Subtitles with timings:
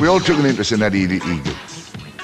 [0.00, 1.54] We all took an interest in Eddie the Eagle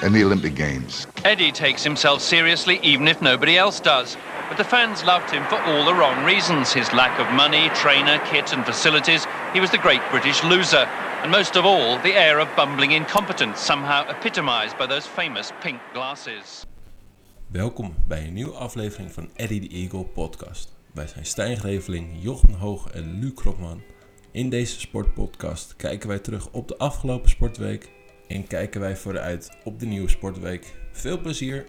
[0.03, 1.07] and the Olympic Games.
[1.23, 4.17] Eddie takes himself seriously even if nobody else does.
[4.49, 6.73] But the fans loved him for all the wrong reasons.
[6.73, 9.25] His lack of money, trainer, kit and facilities.
[9.53, 10.85] He was the great British loser.
[11.23, 15.79] And most of all, the air of bumbling incompetence, somehow epitomised by those famous pink
[15.93, 16.65] glasses.
[17.47, 20.75] Welkom bij een nieuwe aflevering van Eddie the Eagle podcast.
[20.93, 23.81] Wij zijn Stijn Greveling, Jochen Hoog en Luc Kropman.
[24.31, 27.89] In deze sportpodcast kijken wij terug op de afgelopen sportweek
[28.27, 30.73] en kijken wij vooruit op de nieuwe sportweek.
[30.91, 31.65] Veel plezier!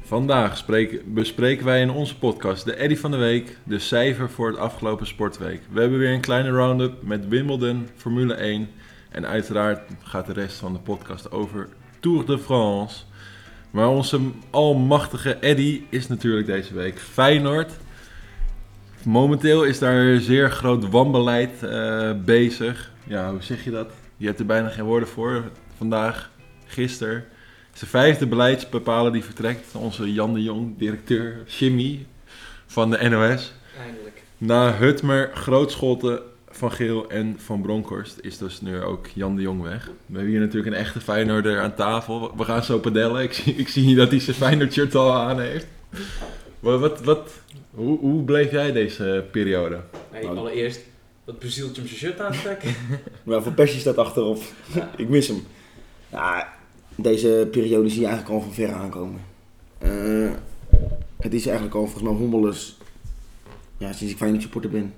[0.00, 4.48] Vandaag spreken- bespreken wij in onze podcast de Eddy van de Week, de cijfer voor
[4.48, 5.60] het afgelopen sportweek.
[5.70, 8.68] We hebben weer een kleine round-up met Wimbledon, Formule 1
[9.10, 11.68] en uiteraard gaat de rest van de podcast over
[12.00, 13.04] Tour de France.
[13.70, 14.20] Maar onze
[14.50, 17.72] almachtige Eddy is natuurlijk deze week Feyenoord.
[19.04, 22.90] Momenteel is daar zeer groot wanbeleid eh, bezig.
[23.04, 23.90] Ja, hoe zeg je dat?
[24.16, 25.50] Je hebt er bijna geen woorden voor.
[25.76, 26.30] Vandaag,
[26.66, 27.24] gisteren.
[27.74, 29.74] is de vijfde beleidsbepaler die vertrekt.
[29.74, 32.06] Onze Jan de Jong, directeur chemie
[32.66, 33.52] van de NOS.
[33.84, 34.22] Eindelijk.
[34.38, 39.62] Na Hutmer, Grootschotten, Van Geel en Van Bronckhorst is dus nu ook Jan de Jong
[39.62, 39.84] weg.
[39.84, 42.36] We hebben hier natuurlijk een echte Feyenoorder aan tafel.
[42.36, 43.22] We gaan zo padellen.
[43.22, 45.66] Ik zie, ik zie dat hij zijn Feyenoord shirt al aan heeft.
[46.60, 47.30] Wat, wat, wat,
[47.74, 49.80] hoe, hoe bleef jij deze periode?
[50.12, 50.80] Nee, Nou, allereerst,
[51.24, 52.74] wat bezielt je om zijn shirt aan te trekken?
[53.24, 54.42] Maar Van Persie staat achterop.
[54.96, 55.42] ik mis hem.
[56.10, 56.52] Ja,
[56.96, 59.20] deze periode zie je eigenlijk al van ver aankomen.
[59.78, 60.30] Eh,
[61.18, 62.78] het is eigenlijk al volgens mij hommeles
[63.78, 64.94] ja, sinds ik Feyenoord supporter ben.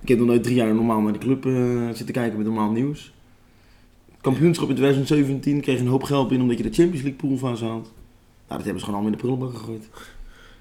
[0.00, 2.70] Ik heb nog nooit drie jaar normaal naar de club eh, zitten kijken met normaal
[2.70, 3.12] nieuws.
[4.20, 7.82] Kampioenschap in 2017 kreeg een hoop geld binnen omdat je de Champions League poolfase had.
[7.82, 7.92] Nou,
[8.46, 9.88] dat hebben ze gewoon allemaal in de prullenbak gegooid.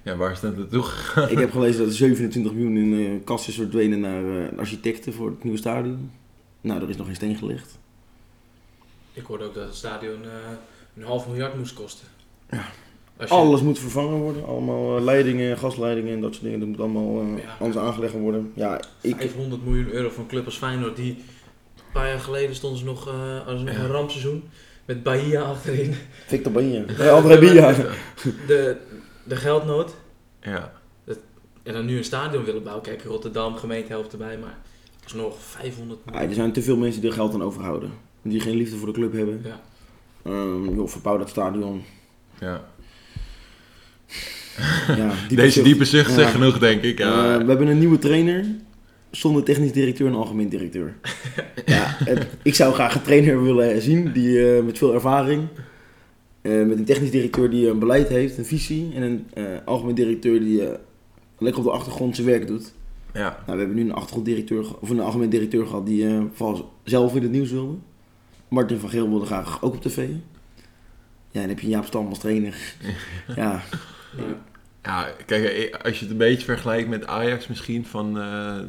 [0.03, 1.29] Ja, waar is dat naartoe gegaan?
[1.29, 5.13] ik heb gelezen dat er 27 miljoen in eh kast is verdwenen naar eh, architecten
[5.13, 6.11] voor het nieuwe stadion.
[6.61, 7.77] Nou, er is nog geen steen gelegd.
[9.13, 10.29] Ik hoorde ook dat het stadion eh,
[10.97, 12.07] een half miljard moest kosten.
[12.49, 12.65] Ja.
[13.19, 14.45] Je- Alles moet vervangen worden.
[14.45, 16.59] Allemaal eh, leidingen, gasleidingen en dat soort dingen.
[16.59, 17.55] Dat moet allemaal Ja.
[17.59, 18.51] anders aangelegd worden.
[18.55, 21.09] Ja, ik, 500 miljoen euro een club als Feyenoord, die
[21.77, 23.79] een paar jaar geleden stonden ze nog, eh als nog Ja.
[23.79, 24.43] een rampseizoen.
[24.85, 25.93] Met Bahia achterin.
[26.27, 26.83] Victor Bahia.
[27.11, 27.73] André Bia.
[28.47, 28.77] De,
[29.23, 29.95] de geldnood.
[30.43, 30.71] Ja,
[31.63, 32.83] En dan nu een stadion willen bouwen.
[32.85, 34.57] Kijk, Rotterdam, gemeente helpt erbij, maar
[35.03, 36.29] alsnog 500 Ja, miljoen.
[36.29, 37.91] er zijn te veel mensen die er geld aan overhouden.
[38.21, 39.41] Die geen liefde voor de club hebben.
[39.43, 39.61] Ja.
[40.23, 41.83] Ehm, joh, verbouw dat stadion.
[42.39, 42.63] ja.
[44.87, 45.65] Ja, diepe Deze zucht.
[45.65, 46.15] diepe zucht Ja.
[46.15, 46.97] zegt genoeg, denk ik.
[46.97, 47.07] Ja.
[47.33, 48.45] Eh, we hebben een nieuwe trainer.
[49.11, 50.95] Zonder technisch directeur en algemeen directeur.
[51.65, 55.47] ja, het- ik zou graag een trainer willen zien die, eh, met veel ervaring.
[56.43, 58.91] Eh, met een technisch directeur die een beleid heeft, een visie.
[58.95, 60.77] En een eh, algemeen directeur die eh,
[61.37, 62.73] lekker op de achtergrond zijn werk doet.
[63.13, 63.29] ja.
[63.45, 67.15] Nou, we hebben nu een achtergronddirecteur, of een algemeen directeur gehad die eh, vooral zelf
[67.15, 67.75] in het nieuws wilde.
[68.47, 70.07] Martin van Geel wilde graag ook op tv.
[71.31, 72.75] Ja, dan heb je Jaap Stam als trainer.
[73.35, 73.61] ja,
[74.17, 74.23] Ja.
[74.83, 78.59] Ja, kijk, eh, als je het een beetje vergelijkt met Ajax misschien, van eh,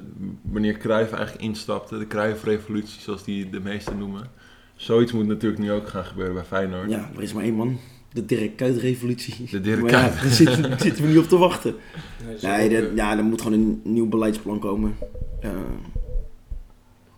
[0.43, 4.31] wanneer Cruijff eigenlijk instapte, de Cruijff-revolutie zoals die de meesten noemen.
[4.85, 6.91] Zoiets moet natuurlijk nu ook gaan gebeuren bij Feyenoord.
[6.91, 7.79] ja, er is maar één man.
[8.13, 9.49] De Dirk Kuyt-revolutie.
[9.51, 10.21] De Dirk Maar ja, Kuyt.
[10.23, 11.75] daar zitten, daar zitten we niet op te wachten.
[12.25, 14.97] Nee, dat dat, eh, ja, er moet gewoon een nieuw beleidsplan komen.
[15.41, 15.51] Eh,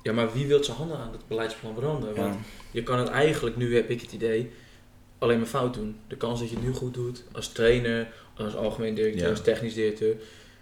[0.03, 2.15] ja, maar wie wil zijn handen aan het beleidsplan branden?
[2.15, 2.41] Want ja.
[2.71, 4.50] Je kan het eigenlijk, nu heb ik het idee,
[5.19, 5.97] alleen maar fout doen.
[6.06, 9.31] De kans dat je het nu goed doet, als trainer, als algemeen directeur, Ja.
[9.31, 10.15] als technisch directeur,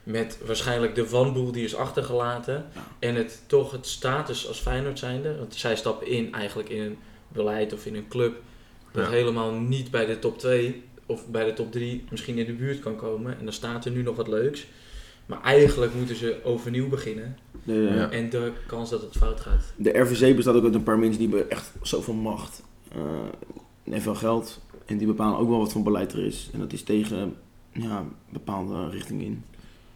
[0.04, 2.86] met waarschijnlijk de wanboel die is achtergelaten Ja.
[2.98, 6.96] en het toch het status als Feyenoord zijnde, want zij stappen in eigenlijk in een
[7.28, 8.34] beleid of in een club
[8.92, 9.10] dat Ja.
[9.10, 12.80] helemaal niet bij de top 2 of bij de top 3 misschien in de buurt
[12.80, 14.66] kan komen en dan staat er nu nog wat leuks.
[15.26, 18.10] Maar eigenlijk moeten ze overnieuw beginnen Ja.
[18.10, 19.72] en de kans dat het fout gaat.
[19.76, 24.02] de RVC bestaat ook uit een paar mensen die hebben echt zoveel macht eh, en
[24.02, 24.60] veel geld.
[24.84, 26.48] En die bepalen ook wel wat voor beleid er is.
[26.52, 27.36] En dat is tegen
[27.72, 29.44] ja, bepaalde richtingen in.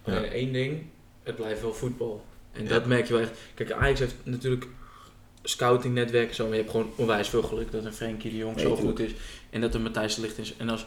[0.09, 0.17] Ja.
[0.17, 0.83] Alleen één ding,
[1.23, 2.25] het blijft wel voetbal.
[2.53, 2.69] En Ja.
[2.69, 3.39] dat merk je wel echt.
[3.55, 4.67] Kijk, Ajax heeft natuurlijk
[5.43, 8.57] scoutingnetwerk en zo, maar je hebt gewoon onwijs veel geluk dat een Frenkie de Jong
[8.57, 9.11] Nee, zo goed is.
[9.51, 10.55] En dat een Matthijs de Ligt is.
[10.57, 10.87] En als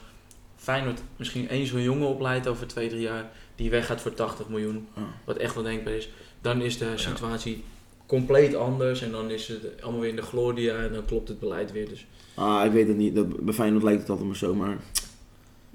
[0.55, 4.87] Feyenoord misschien één zo'n jongen opleidt over twee, drie jaar, die weggaat voor 80 miljoen,
[4.95, 5.01] Ja.
[5.25, 6.09] wat echt wel denkbaar is,
[6.41, 7.63] dan is de situatie
[8.05, 9.01] compleet anders.
[9.01, 11.89] En dan is het allemaal weer in de gloria en dan klopt het beleid weer.
[11.89, 13.15] Dus Ah, ik weet het niet.
[13.15, 14.77] Dat, bij Feyenoord lijkt het altijd maar zo, maar...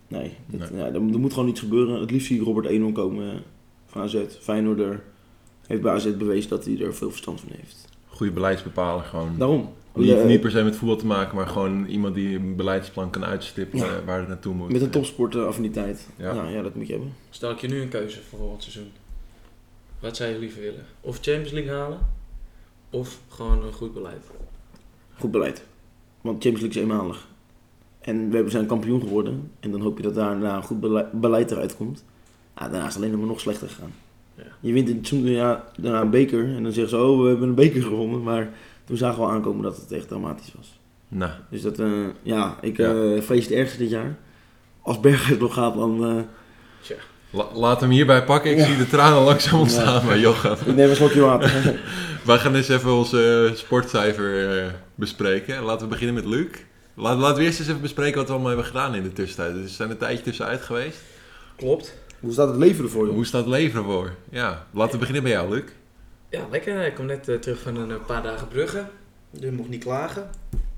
[0.09, 0.81] Nee, dat, Nee.
[0.81, 2.01] Ja, er, er moet gewoon iets gebeuren.
[2.01, 3.43] Het liefst zie ik Robert 1 komen
[3.87, 4.17] van AZ.
[4.41, 5.03] Feyenoorder
[5.67, 7.89] heeft bij AZ bewezen dat hij er veel verstand van heeft.
[8.07, 9.35] Goede beleidsbepaler gewoon.
[9.39, 9.69] Daarom.
[9.95, 13.11] Niet, Eh, niet per se met voetbal te maken, maar gewoon iemand die een beleidsplan
[13.11, 13.85] kan uitstippen Ja.
[13.85, 14.73] eh, waar het naartoe moet.
[14.73, 16.09] Met een topsportaffiniteit.
[16.17, 16.35] Ja.
[16.35, 16.49] Ja.
[16.49, 17.13] ja, dat moet je hebben.
[17.31, 18.91] stel ik je nu een keuze voor volgend seizoen.
[20.01, 20.85] Wat zou je liever willen?
[21.01, 21.99] Of Champions League halen?
[22.91, 24.25] of gewoon een goed beleid?
[25.19, 25.65] Goed beleid.
[26.21, 27.27] Want Champions League is eenmalig.
[28.07, 29.51] En we hebben- zijn kampioen geworden.
[29.61, 32.05] En dan hoop je dat daarna een goed bele- beleid eruit komt.
[32.59, 33.93] Ja, daarna is het alleen maar nog slechter gegaan.
[34.35, 34.43] Ja.
[34.61, 36.45] Je wint in het seizoen ja, daarna een beker.
[36.57, 38.23] En dan zeggen ze, oh, we hebben een beker gewonnen.
[38.23, 38.49] Maar
[38.85, 40.79] toen zagen we aankomen dat het echt dramatisch was.
[41.09, 41.89] Nou, Dus dat, eh,
[42.23, 42.95] ja, ik Ja.
[42.95, 44.17] eh, vrees het ergste dit jaar.
[44.83, 46.05] Als Berghuis nog gaat, dan...
[46.05, 46.23] eh,
[46.83, 46.95] Tja,
[47.31, 48.51] la- laat hem hierbij pakken.
[48.51, 48.65] Ik Ja.
[48.65, 50.53] zie de tranen langzaam ontstaan bij Jochem.
[50.67, 51.81] ik neem een slokje water.
[52.25, 55.63] Wij gaan eens even ons eh, sportcijfer bespreken.
[55.63, 56.47] Laten we beginnen met Luc.
[56.97, 59.55] Laat, laten we eerst eens even bespreken wat we allemaal hebben gedaan in de tussentijd.
[59.55, 60.99] Dus er zijn een tijdje tussenuit geweest.
[61.57, 61.95] klopt.
[62.21, 63.15] Hoe staat het leven ervoor, joh?
[63.15, 64.15] Hoe staat het leven ervoor?
[64.31, 65.63] Ja, laten we beginnen bij jou, Luc.
[66.31, 66.87] Ja, lekker.
[66.87, 68.89] Ik kom net eh, terug van een eh, paar dagen bruggen.
[69.31, 70.31] Je mocht niet klagen.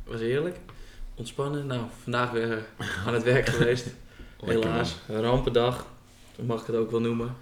[0.05, 0.57] Was heerlijk.
[1.15, 1.67] Ontspannen.
[1.67, 3.87] Nou, vandaag weer eh, aan het werk geweest.
[4.45, 4.97] Helaas.
[5.09, 5.87] Rampendag.
[6.37, 7.35] Zo mag ik het ook wel noemen.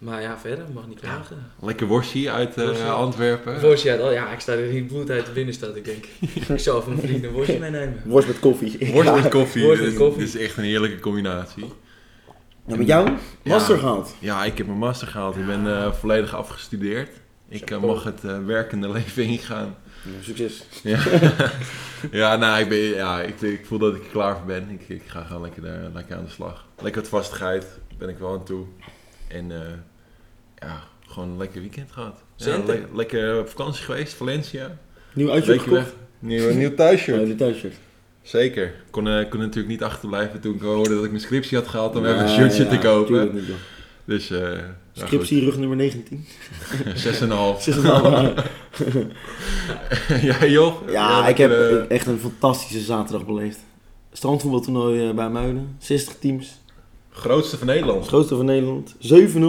[0.00, 1.36] Maar ja, verder mag niet klagen.
[1.62, 2.84] Lekker worstje uit eh, Worstje.
[2.88, 3.60] Antwerpen.
[3.60, 5.76] Worstje uit, oh ja, ik sta er niet bloed uit de binnenstad.
[5.76, 6.04] Ik denk,
[6.48, 8.02] ik zal van mijn vrienden een worstje meenemen.
[8.04, 8.78] Worst met koffie.
[8.92, 9.14] Worst Ja.
[9.14, 9.62] met koffie.
[9.64, 10.24] Worst met Dit- koffie.
[10.24, 11.64] Dit is echt een heerlijke combinatie.
[12.66, 13.10] Ja, met jou?
[13.44, 14.14] Master gehaald.
[14.18, 15.36] Ja, ik heb mijn master gehaald.
[15.36, 17.10] Ik ben eh, volledig afgestudeerd.
[17.48, 19.76] Ik eh, mag het eh, werkende leven ingaan.
[20.02, 20.64] Ja, succes.
[20.82, 20.98] Ja,
[22.20, 24.70] ja nou, ik, ben, ja ik, ik voel dat ik er klaar voor ben.
[24.70, 26.66] Ik, ik ga gewoon lekker, eh, lekker aan de slag.
[26.82, 27.66] Lekker wat vastigheid
[27.98, 28.64] ben ik wel aan toe.
[29.28, 29.58] En eh,
[30.60, 32.22] ja, gewoon een lekker weekend gehad.
[32.36, 34.76] Ja, le- lekker op vakantie geweest, Valencia.
[35.12, 35.92] Nieuw uitje weg.
[36.18, 37.26] Nieuw, nieuw thuisshirt.
[37.26, 37.74] Die thuisshirt.
[38.22, 38.66] Zeker.
[38.66, 41.68] Ik kon, eh, kon natuurlijk niet achterblijven toen ik hoorde dat ik mijn scriptie had
[41.68, 43.34] gehaald om Ja, even een shirtje ja, te kopen.
[43.34, 43.44] niet.
[44.04, 44.58] Dus, eh
[44.92, 46.26] Scriptie, rug nummer 19.
[46.84, 46.96] ja, 6,5.
[46.96, 47.64] Zes en een half.
[50.22, 50.88] ja, joh.
[50.90, 53.58] Ja, ik heb eh, echt een fantastische zaterdag beleefd.
[54.12, 55.76] Strandvoetbaltoernooi bij Muiden.
[55.78, 56.59] 60 teams.
[57.10, 58.06] Grootste van Nederland.
[58.06, 58.94] Grootste van Nederland.
[58.94, 58.98] 7-0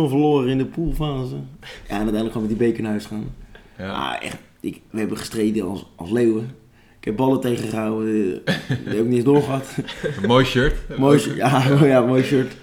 [0.09, 1.35] verloren in de poolfase.
[1.35, 1.39] Ja,
[1.87, 3.33] en uiteindelijk gaan we die beker naar huis gaan.
[3.77, 3.91] Ja.
[3.93, 4.37] Ah, echt.
[4.59, 6.55] Ik, we hebben gestreden als, als leeuwen.
[6.99, 8.45] Ik heb ballen tegengehouden.
[8.45, 9.75] eh, Die heb ik niet eens doorgehad.
[10.21, 10.97] Een mooi shirt.
[10.97, 12.53] mooi, shirt- ja, ja, mooi shirt.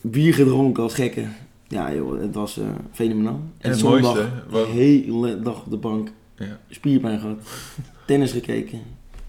[0.00, 1.36] Bier gedronken als gekken.
[1.68, 3.40] Ja, joh, het was eh, fenomenaal.
[3.58, 6.08] En het zondag mooiste, wat- hele dag op de bank.
[6.38, 6.58] Ja.
[6.70, 7.38] Spierpijn gehad.
[8.06, 8.80] Tennis gekeken.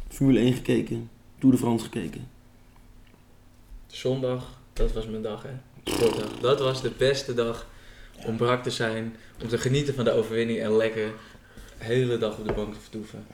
[0.08, 1.10] Formule 1 gekeken.
[1.40, 2.28] Tour de France gekeken.
[3.88, 5.50] Zondag, dat was mijn dag hè.
[5.92, 6.30] Sportdag.
[6.42, 7.68] Dat was de beste dag
[8.26, 11.12] om brak te zijn, om te genieten van de overwinning en lekker
[11.78, 13.26] de hele dag op de bank te vertoeven.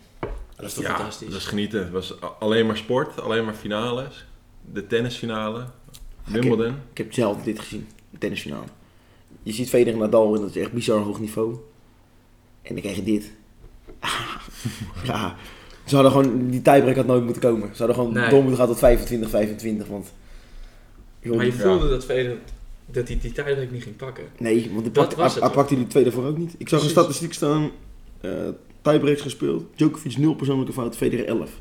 [0.55, 1.29] Dat is toch Ja, fantastisch.
[1.29, 1.79] dat is genieten.
[1.79, 4.25] Het was alleen maar sport, alleen maar finales.
[4.71, 6.75] De tennisfinale, ik, heb, Wimbledon.
[6.91, 7.87] ik heb zelf dit gezien.
[8.09, 8.65] De tennisfinale.
[9.43, 11.55] Je ziet Federer Nadal en dat is echt bizar hoog niveau.
[12.61, 13.31] En dan krijg je dit.
[15.03, 15.35] ja.
[15.85, 17.69] Ze hadden gewoon, die tiebreak had nooit moeten komen.
[17.71, 18.29] Ze hadden gewoon Nee.
[18.29, 19.87] door moeten gaan tot 25, 25.
[19.87, 20.13] Want,
[21.23, 22.37] joh, maar je voelde dat Federer
[22.85, 24.23] dat hij die tijdelijk niet ging pakken.
[24.39, 26.55] Nee, want hij, Dat pakt, was hij, hij pakte die twee daarvoor ook niet.
[26.57, 26.85] Ik zag Precies.
[26.85, 27.71] een statistiek staan.
[28.21, 28.31] eh
[28.81, 29.65] tiebreaks gespeeld.
[29.75, 31.51] Djokovic 0 persoonlijke fouten, Federer 11.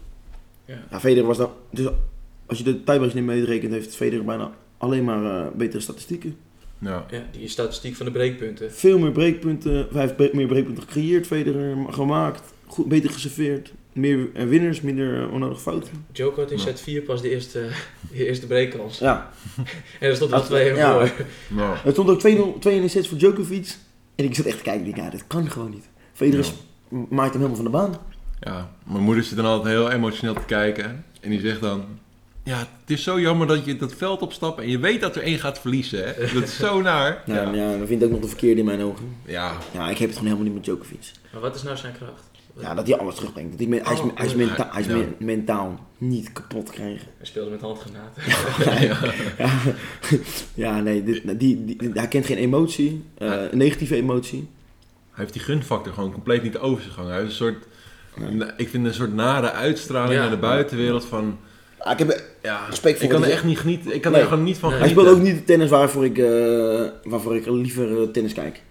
[0.65, 0.83] Ja.
[0.91, 1.51] Ja, Federer was dan...
[1.71, 1.87] Dus
[2.47, 6.37] als je de tiebreaks niet meerekent, heeft Federer bijna alleen maar eh, betere statistieken.
[6.79, 7.07] Ja.
[7.11, 8.73] Ja, die statistiek van de breekpunten.
[8.73, 13.73] Veel meer breekpunten, hij heeft meer breekpunten gecreëerd, Federer gemaakt, goed, beter geserveerd.
[13.93, 16.05] Meer winners, minder eh, onnodige fouten.
[16.13, 17.67] Djoko had in set 4 pas de eerste,
[18.13, 18.99] de eerste breakkans.
[18.99, 19.31] Ja,
[20.01, 20.93] En er stond er Als- 2 ja.
[21.07, 21.27] voor.
[21.49, 22.21] Nou, het stond ook
[22.57, 23.77] 2-0 2 in de sets voor Djokovic.
[24.15, 25.89] En ik zat echt te kijken, ik denk, ja, dat kan gewoon niet.
[26.13, 26.47] Federer
[26.89, 27.97] maakt hem helemaal van de baan.
[28.41, 31.05] ja, mijn moeder zit dan altijd heel emotioneel te kijken.
[31.21, 31.85] En die zegt dan...
[32.45, 35.23] Ja, het is zo jammer dat je dat veld opstapt en je weet dat er
[35.23, 36.05] één gaat verliezen.
[36.05, 36.33] Hè?
[36.35, 37.23] Dat is zo naar.
[37.27, 39.17] Ja, Ja, ja, dan vind ik ook nog de verkeerde in mijn ogen.
[39.27, 39.53] ja.
[39.73, 41.11] Ja, ik heb het gewoon helemaal niet met Djokovic.
[41.33, 42.31] Maar wat is nou zijn kracht?
[42.61, 43.59] Ja, dat hij alles terugbrengt.
[43.59, 47.07] Dat hij, hij is, Oh, hij is, menta- hij is mentaal niet kapot krijgen.
[47.17, 48.23] Hij speelde met handgranaten.
[49.39, 49.49] Ja,
[50.55, 54.49] ja nee, dit, die, die, hij kent geen emotie, eh, een negatieve emotie.
[55.11, 57.11] Hij heeft die gunfactor gewoon compleet niet over zich hangen.
[57.11, 57.65] Hij heeft een soort...
[58.57, 60.21] Ik vind een soort nare uitstraling Ja.
[60.21, 61.39] naar de buitenwereld van...
[61.79, 63.95] Ah, ik heb, Ja, Respect voor ik kan er echt niet genieten.
[63.95, 64.21] Ik kan Nee.
[64.21, 64.79] er gewoon niet van Nee.
[64.79, 65.11] hij genieten.
[65.13, 68.63] speelt ook niet de tennis waarvoor ik, eh, waarvoor ik liever eh, tennis kijk.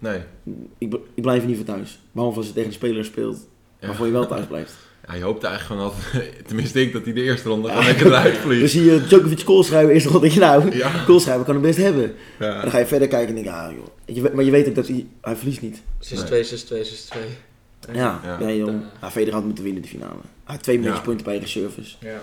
[0.00, 0.20] Nee.
[0.78, 2.00] Ik, ik blijf er niet voor thuis.
[2.12, 3.46] Behalve als je tegen een speler speelt
[3.80, 3.86] Ja.
[3.86, 4.72] waarvoor je wel thuis blijft.
[5.08, 6.32] Ja, je hoopt eigenlijk gewoon altijd...
[6.48, 8.70] Tenminste, ik dat hij de eerste ronde gewoon lekker eruit Dus vliegt.
[8.70, 11.04] zie je Djokovic koolschrijven eerst rond, denk je nou, Ja.
[11.06, 12.04] koolschrijven kan hem best hebben.
[12.38, 13.86] En dan ga je verder kijken en denk je, ah joh.
[14.16, 15.82] Je maar je weet ook dat hij, hij verliest niet.
[16.00, 16.12] 6-2,
[16.44, 17.18] 6-2, 6-2.
[17.92, 18.38] Ja, Ja.
[18.38, 18.68] nee joh.
[18.72, 18.80] Ja.
[19.00, 20.20] Ja, Federer had moeten winnen de finale.
[20.44, 20.88] Hij had twee Ja.
[20.90, 21.96] matchpunten bij de service.
[22.00, 22.06] Ja.
[22.08, 22.20] Hij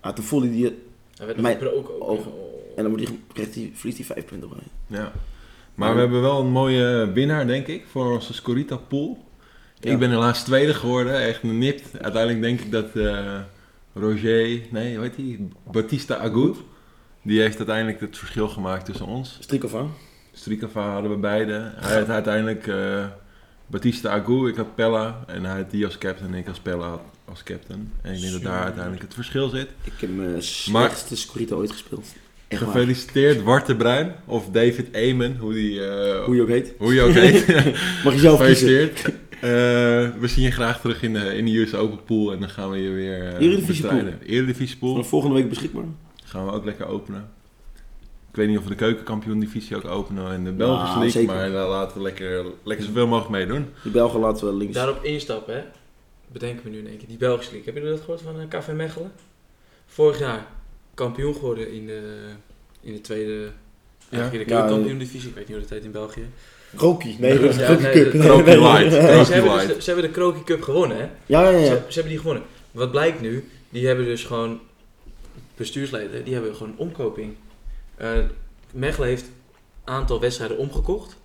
[0.00, 0.64] had een volley die
[1.16, 1.92] Hij werd Mijn ook.
[1.98, 2.32] ogen.
[2.32, 2.46] Oh.
[2.76, 4.98] En dan wordt hij, krijgt hij, verliest hij vijf punten rij.
[4.98, 5.12] Ja.
[5.74, 9.24] Maar we hebben wel een mooie winnaar, denk ik, voor onze Scorita pool.
[9.80, 9.90] Ja.
[9.90, 12.02] Ik ben helaas tweede geworden, echt een nipt.
[12.02, 13.40] Uiteindelijk denk ik dat eh,
[13.92, 15.38] Roger, nee, hoe heet hij?
[15.72, 16.56] Batista Agut,
[17.22, 19.36] die heeft uiteindelijk het verschil gemaakt tussen ons.
[19.40, 19.86] Strikova.
[20.32, 21.72] Strikova hadden we beide.
[21.76, 23.04] Hij had uiteindelijk eh,
[23.66, 27.00] Batista Agu, ik had Pella en hij had die als captain en ik als Pella
[27.24, 27.92] als captain.
[28.02, 29.68] En ik denk dat daar uiteindelijk het verschil zit.
[29.84, 32.06] Ik heb mijn slechtste Scorito ooit gespeeld.
[32.56, 36.74] Gefeliciteerd Wart de Bruin of David Eamon, hoe, die, eh, Hoe je ook heet.
[36.78, 37.46] hoe je ook heet.
[38.04, 38.68] Mag je zelf kiezen.
[38.68, 39.04] Gefeliciteerd.
[39.34, 39.50] Eh,
[40.20, 42.70] we zien je graag terug in de, in de US Open Pool en dan gaan
[42.70, 44.02] we je weer uh, Eredivisie Pool.
[44.26, 44.90] Eredivisie Pool.
[44.92, 45.84] Vanaf volgende week beschikbaar.
[46.24, 47.28] Gaan we ook lekker openen.
[48.30, 51.10] Ik weet niet of we de keukenkampioen divisie ook openen en de Belgische Nou, League,
[51.10, 51.34] zeker.
[51.34, 53.66] maar daar laten we lekker, lekker zoveel mogelijk meedoen.
[53.82, 54.74] Die Belgen laten we links.
[54.74, 55.62] Daarop instappen, hè.
[56.32, 57.08] Bedenken we nu in één keer.
[57.08, 57.72] Die Belgische League.
[57.72, 59.12] Hebben jullie dat gehoord van eh, KV Mechelen?
[59.86, 60.46] Vorig jaar
[60.94, 62.00] kampioen geworden in de,
[62.80, 63.32] in de tweede...
[63.32, 63.50] Ja,
[64.10, 65.28] de Ja, keukenkampioen divisie.
[65.28, 66.26] Ik weet niet hoe dat heet in België.
[66.76, 67.16] Krokie.
[67.18, 68.12] Nee, dat is Ja, Cup.
[68.46, 68.92] Light.
[68.92, 71.02] ze, hebben ze hebben de Krokie Cup gewonnen, hè.
[71.26, 71.64] Ja, ja, ja.
[71.64, 72.42] Ze, ze hebben die gewonnen.
[72.70, 73.48] Wat blijkt nu?
[73.68, 74.60] Die hebben dus gewoon
[75.56, 77.34] bestuursleden, die hebben gewoon een omkoping.
[77.96, 78.08] Eh
[78.72, 79.24] Mechelen heeft
[79.84, 81.16] een aantal wedstrijden omgekocht.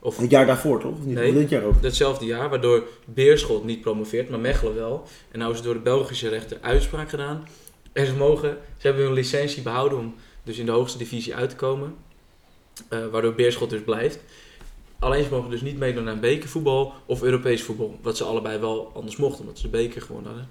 [0.00, 0.92] Of Het jaar daarvoor toch?
[0.92, 1.14] Of niet?
[1.14, 1.32] Nee.
[1.32, 1.82] Dit jaar ook?
[1.82, 5.06] datzelfde jaar, waardoor Beerschot niet promoveert, maar Mechelen wel.
[5.30, 7.48] En nou is door de Belgische rechter uitspraak gedaan.
[7.96, 11.50] En ze mogen, ze hebben hun licentie behouden om dus in de hoogste divisie uit
[11.50, 11.94] te komen.
[12.88, 14.20] Eh, waardoor Beerschot dus blijft.
[14.98, 17.98] Alleen ze mogen dus niet meedoen aan bekervoetbal of Europees voetbal.
[18.02, 20.48] Wat ze allebei wel anders mochten, omdat ze de beker gewonnen hadden.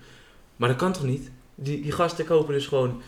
[0.55, 1.31] Maar dat kan toch niet?
[1.55, 3.01] Die, die gasten kopen dus gewoon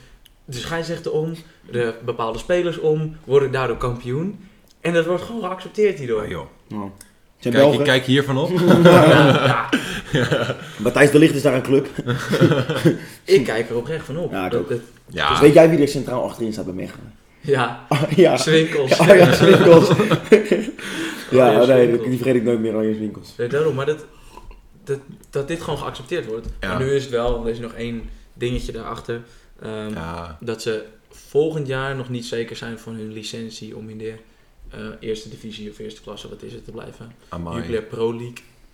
[0.46, 1.34] de scheidsrechter om,
[1.72, 4.40] de bepaalde spelers om, worden daardoor kampioen.
[4.82, 6.22] En dat wordt gewoon geaccepteerd hierdoor.
[6.22, 6.48] Ah, joh.
[6.68, 6.92] Nou.
[7.40, 7.84] Zijn Kijk, Belgen.
[7.86, 8.50] kijk hiervan op.
[8.84, 9.70] Ja,
[10.12, 11.88] ja, Matthijs de Ligt is daar een club.
[13.24, 14.32] ik kijk er oprecht van op.
[14.32, 14.70] Ja, ik Dat- ook.
[14.70, 14.80] dat-
[15.10, 17.14] Ja, Dus weet jij wie er centraal achterin staat bij Mechelen?
[17.42, 18.38] ja, Ah, ja.
[18.38, 18.98] Swinkels.
[18.98, 19.88] Ja, Swinkels.
[21.32, 22.08] ja, nee, Swinkels.
[22.08, 23.34] die vergeet ik nooit meer, Arjen Swinkels.
[23.38, 24.06] Ja, daarom, maar dat,
[24.84, 26.48] dat, dat dit gewoon geaccepteerd wordt.
[26.60, 26.68] Ja.
[26.68, 28.02] Maar nu is het wel, er is nog één
[28.34, 29.22] dingetje daarachter.
[29.62, 33.98] ehm, ja, Dat ze volgend jaar nog niet zeker zijn van hun licentie om in
[33.98, 34.14] de
[34.70, 37.12] eh, eerste divisie of eerste klasse, wat is het, te blijven.
[37.30, 37.56] amai.
[37.58, 38.34] Jupiler Pro League,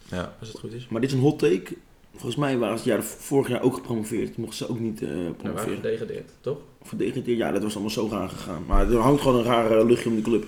[0.09, 0.35] Ja.
[0.39, 0.88] als het goed is.
[0.89, 1.75] Maar dit is een hot take.
[2.12, 4.38] Volgens mij waren ze jaar, vorig jaar ook gepromoveerd.
[4.38, 5.75] Mochten ze ook niet eh Nou, waar promoveren.
[5.75, 6.57] gedegradeerd, toch?
[6.83, 8.63] Verdedigd, ja, dat was allemaal zo gaan gegaan.
[8.67, 10.45] Maar er hangt gewoon een raar eh, luchtje om de club.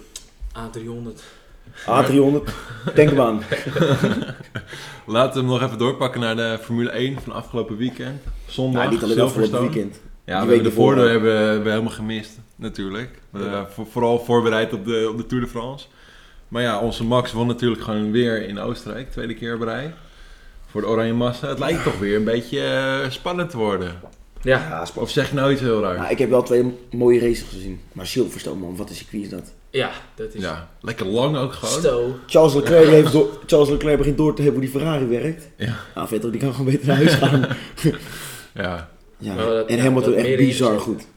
[0.58, 1.22] A300.
[1.86, 2.54] A300,
[2.96, 3.42] denk hem aan.
[5.06, 8.22] Laten we hem nog even doorpakken naar de Formule 1 van afgelopen weekend.
[8.48, 10.00] Zondag, Nou, niet alleen afgelopen weekend.
[10.26, 13.10] Ja, Die we hebben de voordeel hebben we helemaal gemist, natuurlijk.
[13.34, 13.40] Ja.
[13.40, 15.86] eh, voor- vooral voorbereid op de, op de Tour de France.
[16.48, 19.94] Maar ja, onze Max won natuurlijk gewoon weer in Oostenrijk, tweede keer op rij.
[20.72, 21.48] Voor de Oranje Massa.
[21.48, 23.88] Het lijkt toch weer een beetje eh, spannend te worden.
[24.42, 24.96] Ja, Ja, spannend.
[24.98, 25.98] Of zeg je nou iets heel raar?
[25.98, 27.80] Nou, ik heb wel twee mooie races gezien.
[27.92, 29.54] Maar Silverstone, man, wat een circuit is dat?
[29.70, 31.80] ja, dat is Ja, lekker lang ook gewoon.
[31.80, 32.16] Sto.
[32.28, 35.50] Charles Leclerc, heeft door, Charles Leclerc begint door te hebben hoe die Ferrari werkt.
[35.58, 35.76] Ja.
[35.96, 37.46] Nou, Vettel, die kan gewoon beter naar huis gaan.
[38.54, 39.36] Ja, Ja.
[39.36, 41.08] Dat- en ja, Hamilton dat echt bizar goed.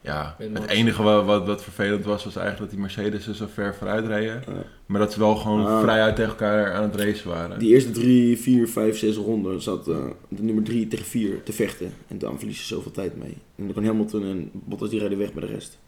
[0.00, 0.36] ja.
[0.38, 3.74] Het enige wat, wat, wat vervelend was, was eigenlijk dat die Mercedes er zo ver
[3.74, 4.42] vooruit reden.
[4.46, 4.62] Ja.
[4.86, 5.80] Maar dat ze wel gewoon Ah.
[5.80, 7.58] vrijuit tegen elkaar aan het racen waren.
[7.58, 9.96] Die eerste drie, vier, vijf, zes ronden zat eh,
[10.28, 11.94] de nummer drie tegen vier te vechten.
[12.08, 13.36] En dan verliezen ze zoveel tijd mee.
[13.56, 15.78] En dan kan Hamilton en Bottas die rijden weg met de rest.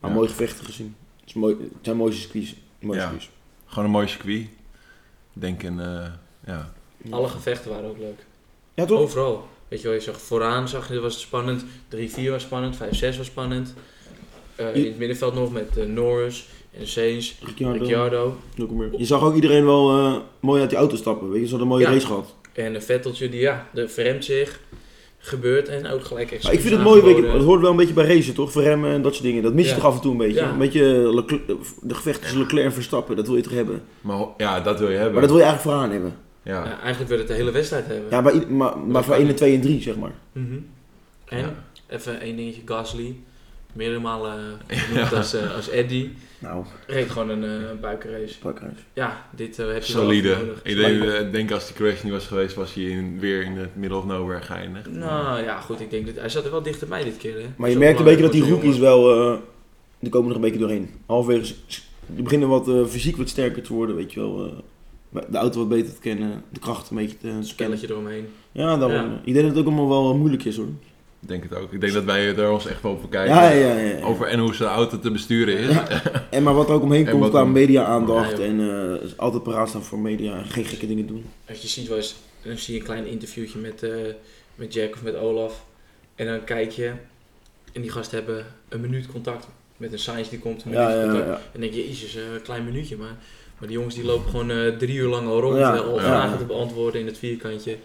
[0.00, 0.16] Maar Ja.
[0.16, 0.94] mooie gevechten gezien.
[1.20, 2.54] Het, is mooi, het zijn mooie circuits.
[2.80, 3.02] Mooie Ja.
[3.02, 3.30] circuits.
[3.66, 4.40] Gewoon een mooi circuit.
[5.34, 6.06] Ik denk een, eh,
[6.46, 6.72] ja.
[7.10, 8.26] Alle gevechten waren ook leuk.
[8.74, 8.98] Ja, toch?
[9.00, 9.48] Overal.
[9.70, 11.64] Weet je wel, je zag vooraan zag je, was het spannend.
[11.96, 13.74] 3-4 was spannend, 5-6 was spannend.
[14.56, 16.48] Eh, in het middenveld nog met eh, Norris
[16.78, 17.78] en Sainz, Ricciardo.
[17.78, 18.36] Ricciardo.
[18.96, 21.30] Je zag ook iedereen wel eh, mooi uit die auto stappen.
[21.30, 21.92] Weet je, ze hadden een mooie Ja.
[21.92, 22.34] race gehad.
[22.52, 24.60] En een Vetteltje die ja, de verremt zich,
[25.18, 27.36] gebeurt en ook gelijk Maar ik vind het mooi, weet je, aangeboden.
[27.38, 28.52] het hoort wel een beetje bij racen, toch?
[28.52, 29.42] Verremmen en dat soort dingen.
[29.42, 29.76] Dat mis je Ja.
[29.76, 30.40] toch af en toe een beetje.
[30.40, 30.50] Ja.
[30.50, 30.84] Een beetje
[31.14, 31.46] Leclerc-
[31.82, 33.82] de gevechten tussen Leclerc en Verstappen, dat wil je toch hebben?
[34.00, 35.12] Maar ja, dat wil je hebben.
[35.12, 36.14] Maar dat wil je eigenlijk vooraan hebben.
[36.42, 36.64] Ja.
[36.64, 38.10] Ja, eigenlijk wil je het de hele wedstrijd hebben.
[38.10, 39.36] Ja, maar, maar, maar voor kan 1 en niet.
[39.36, 40.12] 2 en 3, zeg maar.
[40.32, 40.54] Mhm.
[41.24, 41.54] En, Ja.
[41.88, 43.14] even één dingetje, Gasly.
[43.72, 46.12] Meerdere malen eh, genoemd als, eh, als Eddie.
[46.38, 48.38] Nou, Reed gewoon een, eh, een buikenrace.
[48.38, 48.72] pakhuis.
[48.92, 50.36] Ja, dit eh, heb je wel Solide.
[50.36, 50.60] nodig.
[50.62, 53.56] Ik denk, eh, denk als die crash niet was geweest, was hij in, weer in
[53.56, 54.90] het middle of nowhere geëindigd.
[54.90, 57.34] Nou ja, goed, ik denk dat hij zat er wel dichtbij dit keer.
[57.34, 57.46] Hè?
[57.56, 59.38] Maar je Zo merkt een beetje dat die rookies wel, eh
[59.98, 60.90] die komen er een beetje doorheen.
[61.06, 61.54] Halverwege,
[62.06, 64.64] die beginnen wat eh, fysiek wat sterker te worden, weet je wel.
[65.14, 67.44] Eh, de auto wat beter te kennen, de kracht een beetje te kennen.
[67.44, 68.26] spelletje eromheen.
[68.52, 69.20] Ja, dan, Ja.
[69.24, 70.68] ik denk dat het ook allemaal wel moeilijk is hoor.
[71.22, 71.72] Ik denk het ook.
[71.72, 73.34] Ik denk dat wij er ons echt wel op kijken.
[73.34, 73.88] Ja, ja, ja.
[73.98, 74.04] ja.
[74.04, 75.74] Over en hoe zijn auto te besturen is.
[75.74, 76.02] Ja.
[76.30, 78.60] En maar wat er ook omheen En komt qua media-aandacht Ja, en
[79.00, 81.24] eh, altijd paraat staan voor media, geen gekke dingen doen.
[81.48, 83.90] Als je ziet wel eens, dan zie je een klein interviewtje met, eh,
[84.54, 85.64] met Jack of met Olaf.
[86.14, 86.92] En dan kijk je,
[87.72, 90.64] en die gasten hebben een minuut contact met een science die komt.
[90.64, 91.26] Een Ja, minuut ja, contact.
[91.28, 91.34] ja.
[91.34, 92.96] En dan denk je, jezus, eh, een klein minuutje.
[92.96, 93.16] Maar,
[93.60, 95.56] maar die jongens die lopen gewoon eh, drie uur lang al rond.
[95.58, 96.00] Ja, eh, ja.
[96.00, 97.76] vragen te beantwoorden in het vierkantje.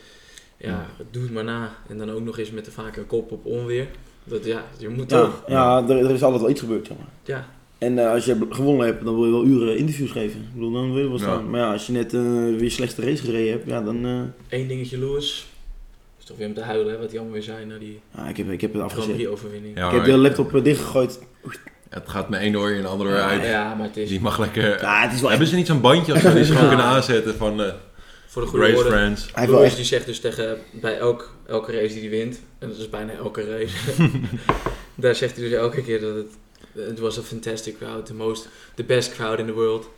[0.57, 0.85] Ja, Ja.
[1.11, 1.75] doe het maar na.
[1.89, 3.87] En dan ook nog eens met de vaak een kop op onweer.
[4.23, 5.43] Dat ja, je moet Ja, toch.
[5.47, 7.07] ja er, er is altijd wel iets gebeurd, zeg maar.
[7.23, 10.39] Ja, En eh, als je gewonnen hebt, dan wil je wel uren interviews geven.
[10.39, 11.23] Ik bedoel, dan wil je wel Ja.
[11.23, 11.49] staan.
[11.49, 12.21] Maar ja, als je net eh,
[12.57, 14.05] weer slechtste race gereden hebt, ja, dan...
[14.05, 15.47] eh, Eén dingetje, Lewis.
[16.19, 18.27] is toch weer om te huilen, hè, wat hij allemaal weer zei na die ja,
[18.27, 19.15] ik, heb, ik heb het Grand afgezet.
[19.15, 19.77] Prix overwinning.
[19.77, 21.19] Ja, ik heb de laptop dichtgegooid.
[21.89, 23.43] Het gaat met één oor in de andere oor uit.
[23.43, 24.81] Ja, maar het is Die mag lekker...
[24.81, 25.49] Ja, het is wel Hebben echt...
[25.49, 26.69] ze niet zo'n bandje of zo die ze gewoon Ja.
[26.75, 27.73] kunnen aanzetten van eh
[28.27, 28.83] voor de goede Race.
[28.83, 29.29] Friends?
[29.33, 29.75] Hij Lewis echt...
[29.75, 33.11] die zegt dus tegen bij elk, elke race die hij wint, en dat is bijna
[33.13, 33.75] elke race,
[34.95, 36.27] daar zegt hij dus elke keer dat het
[36.75, 39.89] het was a fantastic crowd, the most, the best crowd in the world.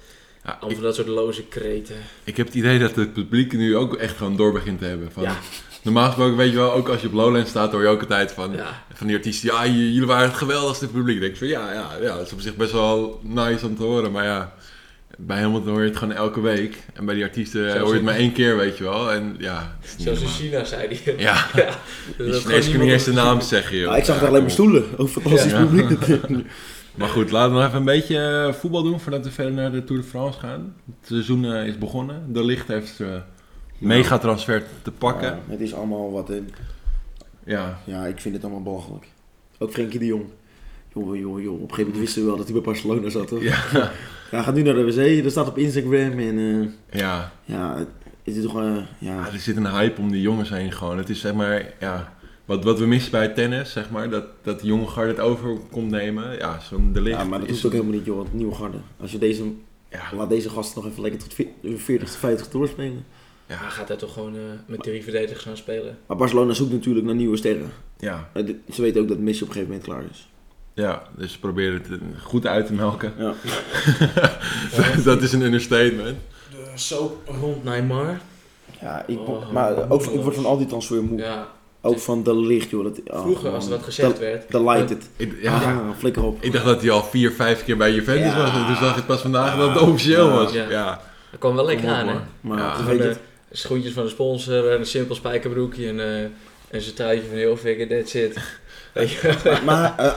[0.44, 1.96] Ja, van dat soort loze kreten.
[2.24, 5.12] ik heb het idee dat het publiek nu ook echt gewoon door begint te hebben.
[5.12, 5.38] Van, Ja.
[5.94, 8.32] Normaal gesproken weet je wel, ook als je op Lowland staat, hoor je ook altijd
[8.32, 8.84] van, Ja.
[8.94, 11.20] van die artiesten, ja, j- jullie waren het geweldigste publiek.
[11.20, 13.84] Denk ik van, ja, ja, ja, dat is op zich best wel nice om te
[13.84, 14.54] horen, maar ja,
[15.18, 16.78] bij Hamilton hoor je het gewoon elke week.
[16.94, 19.12] En bij die artiesten Zelfs hoor je het maar één keer, weet je wel.
[19.12, 20.28] En ja, het is niet Zelfs in.
[20.28, 21.16] China zei hij.
[21.18, 21.70] Ja, ja.
[22.18, 23.92] die Dat Chinees gewoon kun je niet eens de naam zeggen, joh.
[23.92, 24.84] Ja, ik zag Ja, het alleen maar stoelen.
[24.98, 25.66] Ook fantastisch Ja.
[25.66, 25.98] publiek.
[26.98, 28.18] Maar goed, laten we nog even een beetje
[28.48, 30.76] eh, voetbal doen voordat we verder naar de Tour de France gaan.
[30.86, 32.34] Het seizoen eh, is begonnen.
[32.34, 33.08] De Licht heeft uh,
[33.78, 35.28] megatransfer te pakken.
[35.28, 36.30] Ja, het is allemaal wat...
[36.30, 36.50] in.
[37.44, 39.06] Ja, Ja, ik vind het allemaal belachelijk.
[39.58, 40.24] Ook Frenkie de Jong.
[40.94, 41.62] Jongen, jongen, jongen.
[41.62, 43.28] Op een gegeven moment wisten we wel dat hij bij Barcelona zat.
[43.28, 43.42] Toch?
[43.44, 43.92] ja, Ja,
[44.30, 45.24] hij gaat nu naar de wc.
[45.24, 46.20] Dat staat op Instagram.
[46.20, 46.38] En
[46.90, 47.32] eh, ja.
[47.46, 47.88] ja, het,
[48.24, 48.58] het is toch...
[48.60, 50.98] eh, ja, Ja, er zit een hype om die jongens heen gewoon.
[50.98, 52.14] Het is zeg maar, ja,
[52.46, 55.58] wat, wat we missen bij tennis, zeg maar, dat, dat de jonge garde het over
[55.72, 56.38] komt nemen.
[56.38, 57.54] Ja, zo'n de ja, maar dat is...
[57.54, 58.20] hoeft ook helemaal niet, joh.
[58.24, 58.78] Het nieuwe garde.
[59.02, 59.44] Als je deze...
[59.90, 63.06] Ja, Laat deze gasten nog even lekker tot ve- 40, 50 doorspelen.
[63.48, 65.98] Ja, hij gaat daar toch gewoon eh, met drie verdedigers gaan spelen.
[66.08, 67.72] Maar Barcelona zoekt natuurlijk naar nieuwe sterren.
[68.00, 70.30] ja, Eh, Ze weten ook dat Messi op een gegeven moment klaar is.
[70.74, 73.14] ja, dus ze proberen het eh, goed uit te melken.
[73.18, 73.34] Ja.
[75.04, 76.18] dat is een understatement.
[76.50, 78.20] De soap rond Neymar.
[78.82, 81.18] Ja, ik, Oh, maar ook, ik word van al die transfer moe.
[81.20, 81.48] Ja,
[81.82, 82.84] Ook van de licht, joh.
[82.84, 83.78] Dat, oh, vroeger als er man.
[83.80, 84.52] wat gezegd De- werd.
[84.52, 85.10] De lighted.
[85.16, 86.38] Ik, ja, Ja, flikker op.
[86.44, 88.38] ik dacht dat hij al vier, vijf keer bij Juventus Ja.
[88.38, 88.50] was.
[88.54, 89.58] En toen zag ik pas vandaag Ja.
[89.60, 90.34] dat het officieel Ja.
[90.34, 90.54] was.
[90.54, 90.70] Ja.
[90.70, 91.02] Ja,
[91.32, 92.12] Dat kwam wel lekker aan, hè?
[92.14, 92.22] hoor.
[92.42, 92.76] Maar
[93.58, 96.24] Schoentjes van de sponsor, en een simpel spijkerbroekje en, eh
[96.70, 98.38] en zijn truitje van heel figure, that's it.
[99.66, 100.14] Maar eh,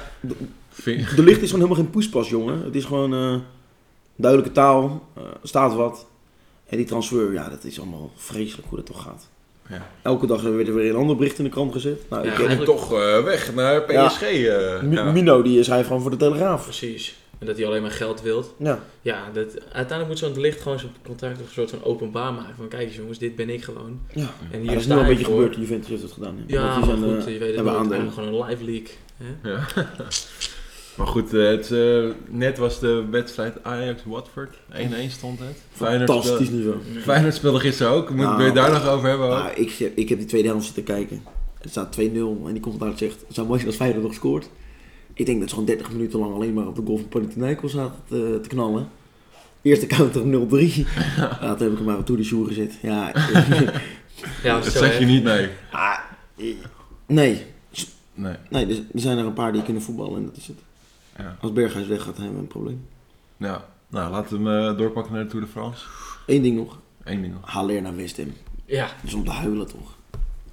[1.16, 2.64] de licht is gewoon helemaal geen poespas, jongen.
[2.64, 3.34] Het is gewoon eh,
[4.16, 5.08] duidelijke taal.
[5.16, 6.06] eh, staat wat.
[6.68, 9.28] En die transfer, ja, dat is allemaal vreselijk hoe dat toch gaat.
[9.68, 9.86] Ja.
[10.02, 12.00] Elke dag werd er weer een ander bericht in de krant gezet.
[12.10, 14.22] Nou, Ja, ik, eigenlijk- toch eh, weg naar PSG.
[14.22, 14.42] eh,
[14.92, 15.10] ja.
[15.12, 16.62] Mino, die schrijft gewoon voor de Telegraaf.
[16.64, 17.16] Precies.
[17.40, 18.55] En dat hij alleen maar geld wilt.
[18.59, 18.83] Ja.
[19.03, 22.55] Ja, dat, uiteindelijk moet zo'n licht gewoon zijn contract een soort van openbaar maken.
[22.57, 24.00] Van kijk eens jongens, dit ben ik gewoon.
[24.14, 24.20] ja.
[24.50, 25.35] En Ja, hier dat is nu een beetje voor.
[25.35, 25.57] gebeurd.
[25.57, 26.37] Juventus heeft het gedaan.
[26.37, 26.42] hè.
[26.46, 27.76] Ja, maar zijn, goed, eh, je weet het hebben nooit.
[27.92, 28.12] aandelen.
[28.12, 28.88] Gewoon een live leak.
[29.16, 29.50] Hè?
[29.50, 29.66] Ja.
[30.96, 34.55] maar goed, eh, het, eh, net was de wedstrijd Ajax-Watford.
[34.72, 35.57] 1-1 stond het.
[35.72, 37.00] Fantastisch speelde, niveau.
[37.03, 38.11] Feyenoord speelde gisteren ook.
[38.11, 39.29] Moet Nou, je daar nog over hebben?
[39.29, 41.22] Nou, ik, heb- ik heb die tweede helft zitten kijken.
[41.61, 44.48] Het staat 2-0 en die commentaar zegt, het zou mooi zijn als Feyenoord nog scoort.
[45.20, 47.72] Ik denk dat ze gewoon 30 minuten lang alleen maar op de goal van Panathinaikos
[47.72, 48.88] zaten te, te knallen.
[49.62, 50.26] Eerste counter 0-3.
[51.16, 52.78] Ja, toen heb ik hem maar op toe de shoe gezet.
[52.83, 53.12] Ja,
[54.42, 55.48] Ja, dat zeg je niet mee.
[55.72, 55.98] ah,
[56.37, 56.44] eh,
[57.06, 57.42] nee.
[58.14, 58.35] Nee.
[58.48, 60.56] Nee, er er zijn er een paar die kunnen voetballen en dat is het.
[61.18, 61.37] Ja.
[61.40, 62.87] Als Berghuis weggaat, hebben we een probleem.
[63.37, 63.68] ja.
[63.88, 65.85] Nou, laten we hem eh, doorpakken naar de Tour de France.
[66.26, 66.78] Eén ding nog.
[67.04, 67.50] Eén ding nog.
[67.50, 68.33] Haller naar West Ham.
[68.66, 69.96] Ja, Dat is om te huilen toch?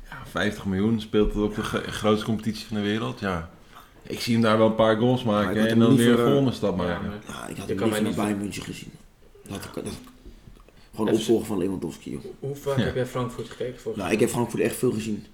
[0.10, 3.19] Ja, 50 miljoen speelt op de grootste competitie van de wereld.
[3.19, 3.49] Ja.
[4.07, 6.77] Ik zie hem daar wel een paar goals maken en dan weer een volgende stap
[6.77, 7.11] maken.
[7.27, 8.91] Ja, ik had hem liever naar niet- Bayern München gezien.
[9.49, 9.93] Dat, dat, dat,
[10.95, 12.21] gewoon opvolger van Lewandowski, joh.
[12.39, 12.83] hoe vaak Ja.
[12.83, 13.79] heb jij Frankfurt gekeken?
[13.79, 15.25] Volgens Nou, ik heb Frankfurt echt veel gezien.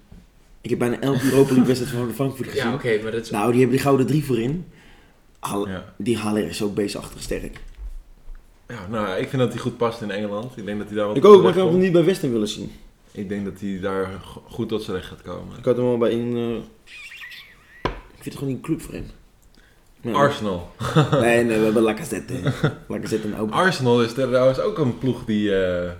[0.60, 2.66] Ik heb bijna elke Europa League wedstrijd van Frankfurt gezien.
[2.68, 3.30] Ja, oké, maar dat is...
[3.30, 4.66] Nou, die hebben die gouden drie voorin.
[5.66, 5.94] Ja.
[5.96, 7.60] Die Haller is zo beestachtig sterk.
[8.68, 10.56] Ja, nou, ik vind dat hij goed past in Engeland.
[10.56, 12.20] Ik denk dat hij daar wel Ik ook, maar ik had hem niet bij West
[12.22, 12.72] Ham willen zien.
[13.12, 15.58] Ik denk dat hij daar go- goed tot zijn recht gaat komen.
[15.58, 16.62] Ik had hem wel bij een...
[16.84, 17.13] Ik
[18.24, 19.06] vind het gewoon niet een club voor hem.
[20.00, 20.14] Nee.
[20.14, 20.70] Arsenal.
[21.20, 22.34] Nee, nee, we hebben Lacazette.
[22.88, 23.50] Lacazette en ook.
[23.50, 25.90] Arsenal is trouwens ook een ploeg die eh,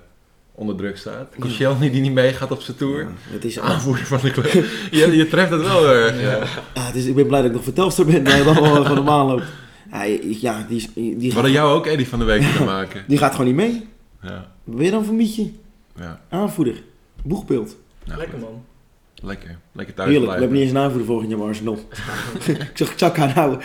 [0.54, 1.28] onder druk staat.
[1.38, 3.00] Koscielny die niet meegaat op zijn tour.
[3.00, 4.52] Ja, het is, Aanvoerder van de club.
[4.90, 6.20] je, je treft het wel erg.
[6.20, 6.38] Ja.
[6.74, 8.24] ah, het is, ik ben blij dat ik nog vertelster ben.
[8.24, 9.44] Dat het allemaal gewoon normaal loopt.
[9.90, 10.02] Ja,
[10.40, 13.04] ja die, is- die, We hadden jou ook Eddie van de Week kunnen maken.
[13.08, 13.86] die gaat gewoon niet mee.
[14.22, 15.50] Ja, Wat ben je dan voor mietje?
[15.96, 16.20] ja.
[16.28, 16.82] Aanvoerder.
[17.22, 17.76] Boegbeeld.
[18.04, 18.48] Nou, Lekker goed.
[18.48, 18.64] man.
[19.24, 19.58] Lekker.
[19.72, 20.32] Lekker thuis Heerlijk.
[20.32, 20.40] We blijven.
[20.40, 21.78] hebben niet eens een aanvoerder volgend jaar bij Arsenal.
[22.68, 23.60] ik zag ik zag haar houden.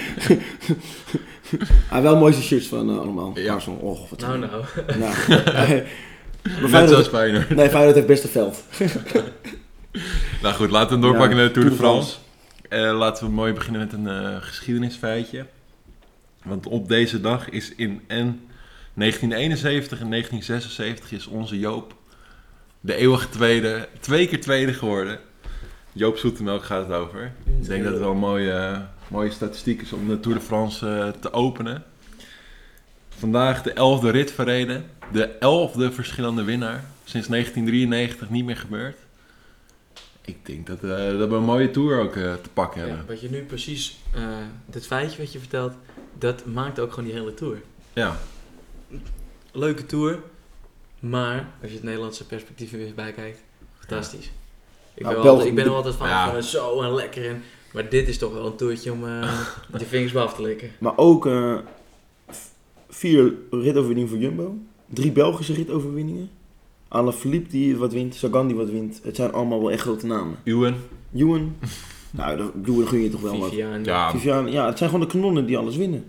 [1.90, 3.32] ah, wel mooiste shirts van eh, allemaal.
[3.40, 3.54] Ja.
[3.54, 3.80] Arsenal.
[3.80, 4.64] Och, wat Nou, nou.
[5.00, 5.14] Nou,
[6.44, 7.50] Net Feyenoord, zoals Feyenoord.
[7.50, 8.64] nee, Feyenoord heeft beste veld.
[10.42, 12.18] Nou goed, laten we hem doorpakken Ja, naar de Tour de de France.
[12.70, 15.46] Eh, laten we mooi beginnen met een eh, geschiedenisfeitje.
[16.44, 18.42] Want op deze dag is in en
[18.94, 21.96] 1971 en 1976 is onze Joop
[22.80, 25.20] de eeuwige tweede, twee keer tweede geworden.
[26.00, 27.32] Joop Zoetemelk gaat het over.
[27.60, 30.88] Ik denk dat het wel een mooie, mooie statistiek is om de Tour de France
[30.88, 31.84] eh, te openen.
[33.10, 34.86] vandaag de elfde rit verreden.
[35.12, 36.84] De elfde verschillende winnaar.
[37.04, 38.98] Sinds 1993 niet meer gebeurd.
[40.22, 43.06] Ik denk dat, eh, dat we een mooie tour ook eh, te pakken Ja, hebben.
[43.08, 44.22] wat je nu precies, eh
[44.66, 45.74] dit feitje wat je vertelt,
[46.18, 47.58] dat maakt ook gewoon die hele tour.
[47.94, 48.18] Ja,
[49.52, 50.20] Leuke tour,
[51.00, 53.42] maar als je het Nederlandse perspectief er weer bij kijkt,
[53.80, 54.32] fantastisch.
[55.00, 56.32] Ik ben, Nou, wel België- altijd, ik ben er altijd van, Ja.
[56.32, 59.40] van zo en lekker en, maar dit is toch wel een toertje om eh
[59.80, 60.72] je vingers af te likken.
[60.80, 61.26] Maar ook
[62.28, 62.38] v-
[62.90, 64.58] vier ritoverwinningen voor Jumbo.
[64.86, 66.30] Drie Belgische ritoverwinningen.
[66.88, 68.16] Alaphilippe die wat wint.
[68.16, 69.00] Sagan die wat wint.
[69.04, 70.36] Het zijn allemaal wel echt grote namen.
[70.44, 70.76] Ewan.
[71.16, 71.56] Ewan.
[72.12, 73.50] nou, dat- Ewan gun je toch wel wat.
[73.50, 76.06] Vivian, Ja, Vivian, ja, het zijn gewoon de kanonnen die alles winnen.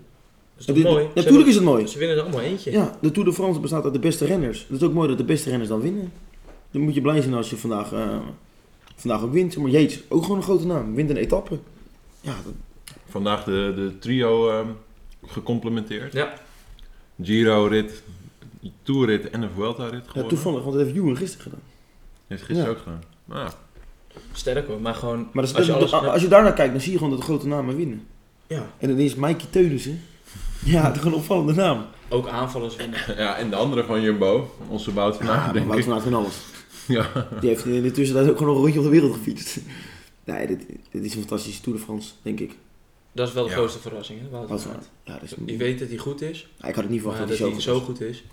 [0.65, 1.07] dat is toch mooi?
[1.15, 1.87] Natuurlijk is het mooi.
[1.87, 2.71] Ze winnen er allemaal eentje.
[2.71, 4.65] Ja, de Tour de France bestaat uit de beste renners.
[4.69, 6.11] Het is ook mooi dat de beste renners dan winnen.
[6.71, 8.17] Dan moet je blij zijn als je vandaag, eh,
[9.01, 9.57] vandaag ook wint.
[9.57, 10.95] Maar Yates, ook gewoon een grote naam.
[10.95, 11.59] Wint een etappe.
[12.21, 12.53] Ja, dat,
[13.09, 14.67] vandaag de, de trio ehm,
[15.25, 16.13] gecomplementeerd.
[16.13, 16.33] Ja.
[17.23, 18.03] Giro-rit,
[18.83, 20.27] Tour-rit en een Vuelta-rit ja, gewonnen.
[20.29, 21.61] toevallig, want dat heeft Ewan gisteren gedaan.
[22.27, 22.77] Heeft gisteren Ja.
[22.77, 23.01] ook gedaan.
[23.29, 23.53] Ja.
[24.33, 26.09] Sterk hoor, maar gewoon, Maar als je als, alles...
[26.09, 28.07] als je daarnaar kijkt, dan zie je gewoon dat de grote namen winnen.
[28.47, 30.01] ja, En dan is Mikey Teunissen.
[30.65, 31.85] Ja, is gewoon een opvallende naam.
[32.09, 32.99] ook aanvallers winnen.
[33.17, 35.83] ja, en de andere van Jumbo, onze Wout van Aert, Ja, denk Wout ik.
[35.83, 36.35] van Aert van alles.
[36.91, 37.27] Ja.
[37.39, 39.57] Die heeft in de tussentijd ook gewoon een rondje op de wereld gefietst.
[40.23, 42.57] Nee, dit, dit is een fantastische Tour de France, denk ik.
[43.11, 43.55] Dat is wel de Ja.
[43.55, 44.37] grootste verrassing, hè?
[44.37, 44.67] Aert.
[45.03, 47.13] Ja, dat is, Je weet dat hij goed is, Ja, ik had het niet maar
[47.13, 48.23] verwacht dat dat hij hij zo zo goed is.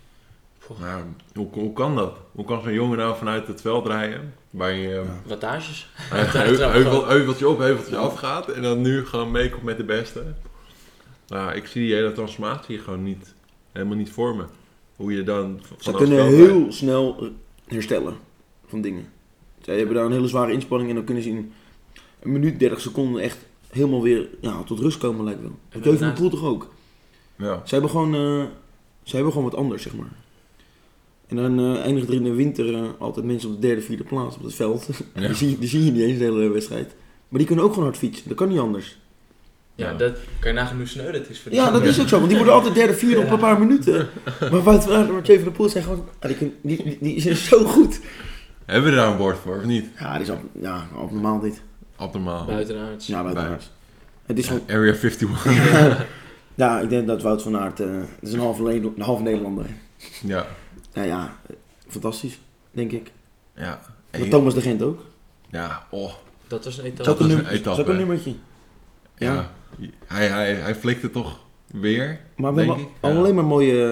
[0.81, 1.03] Nou,
[1.35, 2.17] hoe, hoe kan dat?
[2.33, 4.35] Hoe kan zo'n jongen nou vanuit het veld rijden?
[4.51, 5.29] Je ehm.
[5.29, 5.89] Wattages.
[6.13, 10.23] heuvel, heuveltje op, heuveltje afgaat en dan nu gewoon meekomt met de beste.
[11.29, 13.35] Nou, ik zie die hele transformatie gewoon niet,
[13.73, 14.45] helemaal niet voor me.
[14.97, 17.31] Hoe je dan Ze vanaf kunnen het veld heel snel
[17.67, 18.17] herstellen
[18.69, 19.07] van dingen.
[19.63, 21.53] Zij hebben daar een hele zware inspanning en dan kunnen ze in
[22.21, 23.39] een minuut, 30 seconden echt
[23.71, 25.59] helemaal weer ja, tot rust komen lijkt wel.
[25.71, 26.75] Dat van daarnaast- Poel toch ook.
[27.39, 27.63] Ja.
[27.65, 28.45] Ze hebben gewoon, eh,
[29.03, 30.13] ze hebben gewoon wat anders, zeg maar.
[31.27, 34.05] En dan eh eindigt er in de winter eh, altijd mensen op de derde, vierde
[34.05, 34.89] plaats op het veld.
[35.15, 35.27] Ja.
[35.27, 36.95] die, zie, die zie je niet eens de hele wedstrijd.
[37.29, 38.29] Maar die kunnen ook gewoon hard fietsen.
[38.29, 38.99] Dat kan niet anders.
[39.75, 39.97] Ja, Ja.
[39.97, 42.17] dat kan je nagaan hoe sneu dat is voor die Ja, dat is ook zo.
[42.17, 44.09] Want die worden altijd derde, vierde op een paar minuten.
[44.51, 46.05] Maar Wout van Aert en Mathieu van der Poel zijn gewoon...
[46.19, 48.01] ah, die, kun- die, die, die zijn zo goed.
[48.69, 49.87] Hebben we daar een woord voor, of niet?
[49.99, 51.63] Ja, die is op, ja, op normaal dit.
[51.97, 52.45] Abnormaal.
[52.47, 53.07] Buitenaards.
[53.07, 53.59] Ja.
[54.27, 54.59] Het is Ja.
[54.69, 55.47] Area 51.
[56.55, 57.81] Ja, ik denk dat Wout van Aert...
[57.81, 57.87] eh,
[58.21, 59.67] het is een halve, Le- een halve Nederlander.
[60.23, 60.47] ja.
[60.93, 61.37] Ja, ja.
[61.89, 62.39] Fantastisch,
[62.71, 63.11] denk ik.
[63.55, 63.81] Ja.
[64.11, 65.05] En Maar Thomas de Gent ook.
[65.51, 66.13] Ja, oh.
[66.47, 67.25] Dat was een etappe.
[67.25, 68.35] een, is een etappe, ook een nummertje.
[69.17, 69.51] Ja.
[70.07, 73.17] Hij, hij, hij flikte toch weer, Maar we denk hebben al Ja.
[73.19, 73.85] alleen maar mooie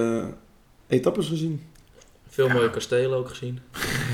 [0.87, 1.63] eh, etappes gezien.
[2.37, 2.53] Veel Ja.
[2.53, 3.59] mooie kastelen ook gezien.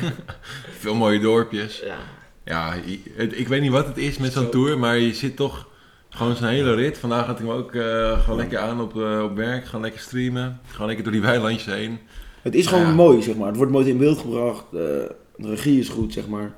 [0.79, 1.79] Veel mooie dorpjes.
[1.85, 1.97] Ja,
[2.45, 2.75] Ja,
[3.15, 4.49] het- ik weet niet wat het is met zo'n Zo.
[4.49, 5.69] tour, maar je zit toch
[6.09, 6.97] gewoon zo'n hele rit.
[6.97, 10.01] Vandaag had ik hem ook eh, gewoon lekker aan op, eh, op werk, gewoon lekker
[10.01, 10.59] streamen.
[10.67, 11.99] Gewoon lekker door die weilandjes heen.
[12.41, 12.93] Het is Ah, gewoon ja.
[12.93, 13.47] mooi, zeg maar.
[13.47, 14.63] Het wordt mooi in beeld gebracht.
[14.65, 16.53] eh, de regie is goed, zeg maar.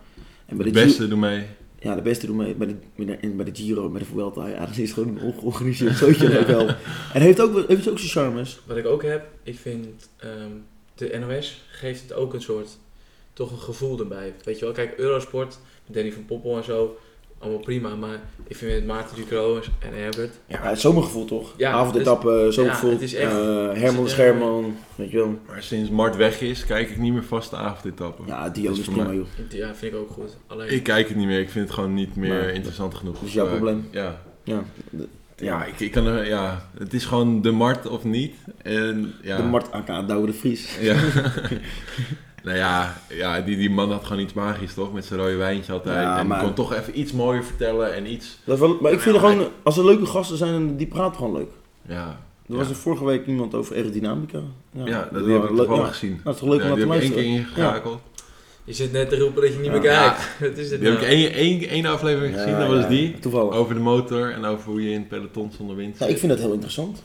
[0.45, 1.43] En bij De beste doen mee.
[1.79, 2.53] Ja, de beste doen mee.
[2.55, 4.47] Bij de, bij de, en bij de Giro, bij de Vuelta.
[4.47, 6.67] Ja, dat is gewoon een ongeorganiseerd zootje ook wel.
[7.13, 8.59] En heeft ook, heeft ook zijn charmes.
[8.65, 10.51] wat ik ook heb, ik vind ehm,
[10.95, 12.77] de NOS geeft het ook een soort,
[13.33, 14.33] toch een gevoel erbij.
[14.43, 16.97] Weet je wel, kijk, Eurosport, Danny van Poppel en zo,
[17.39, 17.95] allemaal prima.
[17.95, 21.53] Maar ik vind met Maarten Ducro en Herbert, Ja, het zomergevoel toch?
[21.57, 22.89] Ja, Avondetappe, zomergevoel.
[22.89, 24.09] ja, het is echt- Eh, Herman.
[24.09, 25.39] Scherman, weet je wel.
[25.47, 28.25] Maar sinds Mart weg is, kijk ik niet meer vast de avondetappen.
[28.27, 29.25] Ja, Dat is prima, mij- joh.
[29.49, 30.37] ja, vind ik ook goed.
[30.47, 33.13] Alleen, Ik kijk het niet meer, ik vind het gewoon niet meer interessant genoeg.
[33.19, 33.87] dat is jouw Eh, probleem.
[33.91, 34.63] Ja, Ja,
[35.35, 38.35] ja, ik, ik kan er, ja, het is gewoon de Mart of niet.
[38.61, 40.77] En, ja, de Mart AK Douwe de Vries.
[40.81, 40.95] Ja.
[42.43, 44.93] nou ja, ja die, die man had gewoon iets magisch toch?
[44.93, 45.95] Met zijn rode wijntje altijd.
[46.03, 48.37] Ja, en maar- kon toch even iets mooier vertellen en iets.
[48.43, 51.33] Dat wel, maar ik vind er gewoon, als er leuke gasten zijn, die praten gewoon
[51.37, 51.51] leuk.
[51.87, 52.19] Ja,
[52.49, 54.39] Er was er vorige week iemand over aerodynamica.
[54.71, 55.83] ja, Ja, dat die heb ik ja.
[55.85, 56.09] gezien.
[56.09, 57.53] Nou, het is toch leuk om naar te ik één luisteren.
[57.53, 57.99] keer.
[58.65, 60.09] Je zit net te roepen dat je niet meer Ja.
[60.09, 60.29] kijkt.
[60.49, 60.95] Wat is Die heb nou?
[60.95, 63.19] ik één, één, één aflevering Ja, gezien, dat was ja, die.
[63.19, 63.53] Toevallig.
[63.53, 66.31] Over de motor en over hoe je in het peloton zonder wind Ja, ik vind
[66.31, 67.03] dat heel interessant.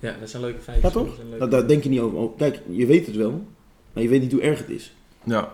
[0.00, 0.84] Ja, dat zijn leuke feitjes.
[0.92, 1.06] Ja, toch?
[1.06, 2.28] Dat zijn leuke- Dat, daar denk je niet over.
[2.36, 3.44] Kijk, je weet het wel,
[3.92, 4.92] maar je weet niet hoe erg het is.
[5.24, 5.52] Ja,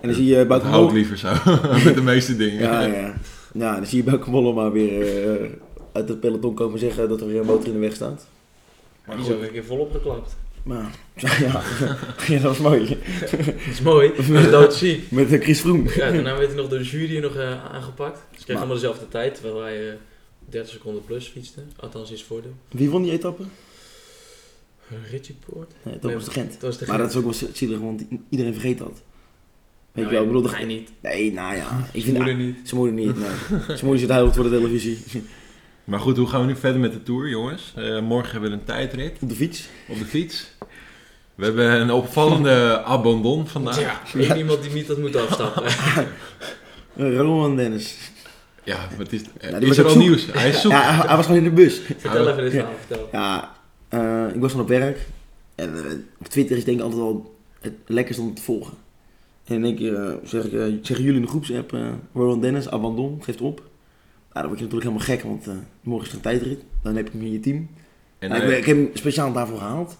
[0.00, 1.28] En dan zie je dat buiten hou ik liever zo.
[1.84, 2.60] Met de meeste dingen.
[2.62, 3.14] Ja, ja.
[3.54, 5.48] ja, dan zie je Bauke Mollema weer eh,
[5.92, 8.26] uit het peloton komen zeggen dat er weer een motor in de weg staat.
[9.06, 10.36] Maar die is ook een keer volop geklapt.
[10.68, 11.62] Maar ja,
[12.26, 12.98] ja, dat was mooi.
[13.20, 13.30] Dat
[13.70, 14.12] is mooi.
[14.16, 15.10] Dat is doodziek.
[15.10, 15.90] Met eh, Chris Froome.
[15.94, 18.18] Ja, daarna werd hij nog door de jury nog eh, aangepakt.
[18.18, 19.94] Ze kregen Maar- allemaal dezelfde tijd, terwijl hij eh
[20.48, 21.60] 30 seconden plus fietste.
[21.76, 22.54] Althans, is voordeel.
[22.70, 23.42] Wie won die etappe?
[25.10, 25.72] Richie Poort?
[25.82, 26.52] Nee, dat Nee, was de Gent.
[26.52, 29.02] Dat was de Maar dat is ook wel zielig, want iedereen vergeet dat.
[29.92, 30.90] Weet je wel, ik bedoel, Hij niet.
[31.00, 31.88] Nee, nou ja.
[31.92, 32.56] Ik vind moeder niet.
[32.64, 33.28] Zijn moeder niet, nee.
[33.66, 34.98] Zijn moeder zit huilend voor de televisie.
[35.88, 37.72] Maar goed, hoe gaan we nu verder met de Tour, jongens?
[37.76, 39.68] Eh, morgen hebben we een tijdrit Op de fiets.
[39.88, 40.50] op de fiets.
[41.34, 42.52] We hebben een opvallende
[42.84, 43.80] abandon vandaag.
[43.80, 45.62] Ja, één iemand die niet had moeten afstappen.
[46.96, 47.96] Eh, Roman Dennis.
[48.64, 50.00] Ja, wat is, Ja, die is was er al zoek.
[50.00, 50.26] nieuws?
[50.32, 50.72] Hij is zoek.
[50.72, 51.80] Ja, hij, hij was gewoon in de bus.
[51.98, 53.08] vertel even dit verhaal, vertel.
[53.12, 53.52] Ja,
[53.88, 55.06] eh, ik was van op werk.
[55.54, 55.70] En
[56.20, 58.74] op Twitter is denk ik altijd wel het lekkerst om te volgen.
[59.44, 60.50] En in één keer eh, zeg ik,
[60.82, 61.80] zeggen jullie in de groepsapp, eh
[62.14, 63.62] Roland Dennis, abandon, geeft op.
[64.40, 66.60] Dan word je natuurlijk helemaal gek, want eh, morgen is er een tijdrit.
[66.82, 67.68] Dan heb je hem in je team.
[68.18, 69.96] En, Nou, ik, ik heb hem speciaal daarvoor gehaald.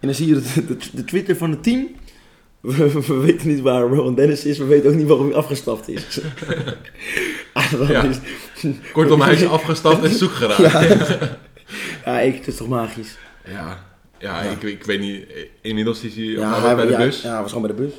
[0.00, 1.88] en dan zie je de, de, de Twitter van het team.
[2.60, 5.88] We, we weten niet waar Rowan Dennis is, we weten ook niet waarom hij afgestapt
[5.88, 6.04] is.
[7.52, 8.02] Ah, dat Ja.
[8.02, 8.18] is-
[8.92, 10.72] kortom, hij is afgestapt en zoek geraakt.
[10.72, 11.18] ja.
[12.04, 13.18] ja, ik, het is toch magisch.
[13.44, 13.84] Ja,
[14.18, 14.50] ja, Ja.
[14.50, 15.26] Ik, ik weet niet.
[15.60, 17.22] Inmiddels is hij Ja, hij, bij de ja, bus.
[17.22, 17.92] Ja, hij was gewoon bij de bus.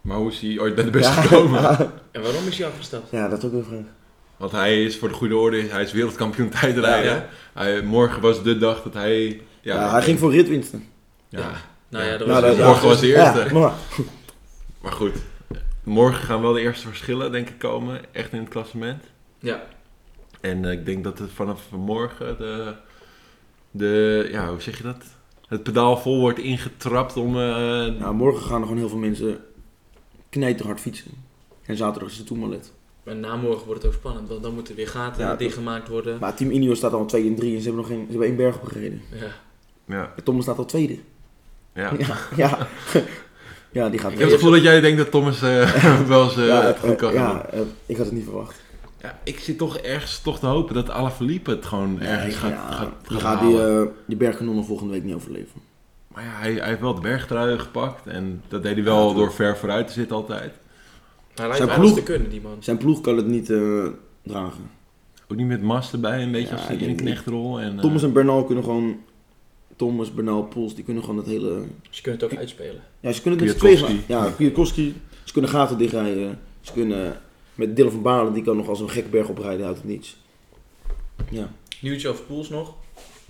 [0.00, 1.60] Maar hoe is hij ooit bij de bus ja, gekomen?
[1.62, 3.10] Ja, En waarom is hij afgestapt?
[3.10, 3.78] ja, dat is ook een vraag.
[4.42, 7.12] Want hij is voor de goede orde, hij is wereldkampioen tijdrijden.
[7.12, 9.26] Ja, Hij, morgen was de dag dat hij...
[9.60, 10.84] Ja, Ja, hij ging voor ritwinsten.
[11.28, 11.50] Ja,
[11.88, 13.38] Nou ja, dat Nou, was dat- morgen was de eerste.
[13.38, 13.72] Ja, maar,
[14.80, 15.12] Maar goed,
[15.84, 19.02] morgen gaan wel de eerste verschillen denk ik komen, echt in het klassement.
[19.38, 19.62] ja.
[20.40, 22.74] En eh, ik denk dat het vanaf morgen de,
[23.70, 25.04] de, ja, hoe zeg je dat?
[25.48, 27.28] Het pedaal vol wordt ingetrapt om...
[27.36, 27.42] eh,
[27.86, 29.38] nou, morgen gaan er gewoon heel veel mensen
[30.30, 31.10] knijterhard fietsen.
[31.66, 32.72] En zaterdag is de toemalet.
[33.02, 36.18] Maar na morgen wordt het ook spannend, want dan moeten weer gaten Ja, dichtgemaakt worden.
[36.20, 38.26] Maar Team Ineos staat al 2 en 3 en ze hebben nog geen, ze hebben
[38.28, 39.02] één berg opgereden.
[39.12, 39.26] Ja.
[39.94, 40.98] ja, En Thomas staat al tweede.
[41.74, 41.92] ja.
[41.98, 42.58] Ja, ja.
[43.72, 46.36] ja die gaat Ik heb het gevoel dat jij denkt dat Thomas eh, wel eens
[46.36, 48.60] eh, ja, eh, goed kan gaan ja, eh, ik had het niet verwacht.
[49.00, 52.70] Ja, ik zit toch ergens toch te hopen dat Alaphilippe het gewoon ergens gaat, ja,
[52.70, 55.60] gaat, die gaat gaat die, eh die bergkanonnen volgende week niet overleven.
[56.08, 59.14] Maar ja, hij, hij heeft wel de bergtrui gepakt en dat deed hij wel Ja,
[59.14, 60.54] door ver vooruit te zitten altijd.
[61.34, 62.56] Hij lijkt Zijn ploeg- te kunnen, die man.
[62.60, 63.86] Zijn ploeg kan het niet eh,
[64.22, 64.70] dragen.
[65.28, 67.60] Ook niet met Mas erbij, een beetje Ja, als in denk- knechtrol.
[67.60, 68.96] En, eh, Thomas en Bernal kunnen gewoon...
[69.76, 71.62] Thomas, Bernal, Poels, die kunnen gewoon het hele...
[71.90, 72.80] Ze kunnen het ook uitspelen.
[73.00, 74.12] Ja, ze kunnen het met z'n tweeën Kwiatkowski.
[74.14, 74.24] gaan.
[74.26, 74.94] Ja, Kwiatkowski.
[75.24, 76.38] Ze kunnen gaten dichtrijden.
[76.60, 77.20] Ze kunnen...
[77.54, 80.16] Met Dylan van Balen, die kan nog als een gek berg oprijden uit het niets.
[81.30, 82.74] Ja, Nieuwtje over Pools nog.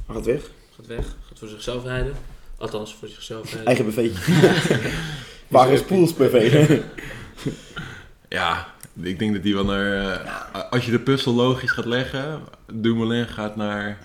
[0.06, 0.50] hij gaat weg.
[0.76, 1.16] Gaat weg.
[1.28, 2.12] Gaat voor zichzelf rijden.
[2.58, 3.66] Althans, voor zichzelf rijden.
[3.66, 4.90] Eigen BV'tje.
[5.48, 6.68] Waar is Poels BV?
[8.32, 8.66] Ja,
[9.02, 9.92] ik denk dat die wel naar...
[9.92, 12.40] eh, Als je de puzzel logisch gaat leggen,
[12.72, 13.98] Dumoulin gaat naar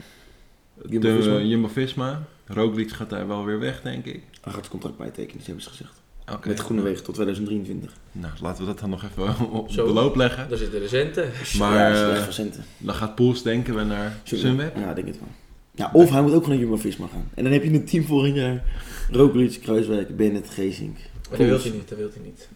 [1.43, 2.21] Jumbo-Visma.
[2.47, 4.21] Roglic gaat daar wel weer weg, denk ik.
[4.41, 5.91] Hij gaat het contract bijtekenen, hebben ze gezegd.
[6.31, 6.47] Oké.
[6.47, 7.91] Met Groenewegen tot 2023.
[8.11, 9.87] Nou, laten we dat dan nog even op Zo.
[9.87, 10.49] de loop leggen.
[10.49, 11.31] Daar zitten de centen.
[11.57, 12.45] Maar, ja, eh.
[12.77, 14.77] Dan gaat Poels denken we naar Sunweb.
[14.77, 15.27] Ja, ik denk het wel.
[15.71, 17.29] Ja, of hij moet ook gewoon naar Jumbo-Visma gaan.
[17.33, 18.63] En dan heb je een team volgend jaar.
[19.11, 20.97] Roglic, Kruiswijk, Bennett, Geesink.
[21.29, 22.47] Maar dat wil hij niet, dat wil hij niet.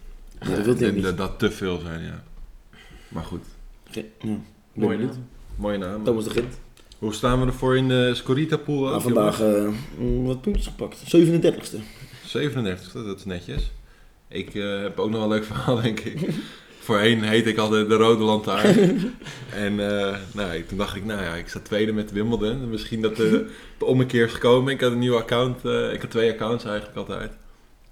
[0.44, 1.02] Ja, dat wil hij niet.
[1.02, 2.22] dat dat te veel zijn, ja.
[3.08, 3.44] Maar goed,
[3.90, 4.36] Ge- Ja.
[4.72, 5.14] Mooi benieuwd.
[5.14, 5.26] naam.
[5.56, 6.04] mooie naam.
[6.04, 6.54] Thomas de Gent.
[6.98, 8.80] Hoe staan we ervoor in de Scorita pool?
[8.84, 10.98] Nou, vandaag eh, mm, wat puntjes gepakt.
[11.16, 11.76] 37ste.
[12.26, 13.70] 37, dat is netjes.
[14.28, 16.28] Ik eh, heb ook nog een leuk verhaal, denk ik.
[16.82, 18.76] Voorheen heet ik altijd de Rode Lantaarn.
[19.64, 22.70] en eh, nou, ik- toen dacht ik, nou ja, ik sta tweede met Wimbledon.
[22.70, 24.72] Misschien dat de, de ommekeer is gekomen.
[24.72, 25.64] Ik had een nieuw account.
[25.92, 27.32] ik had twee accounts eigenlijk altijd.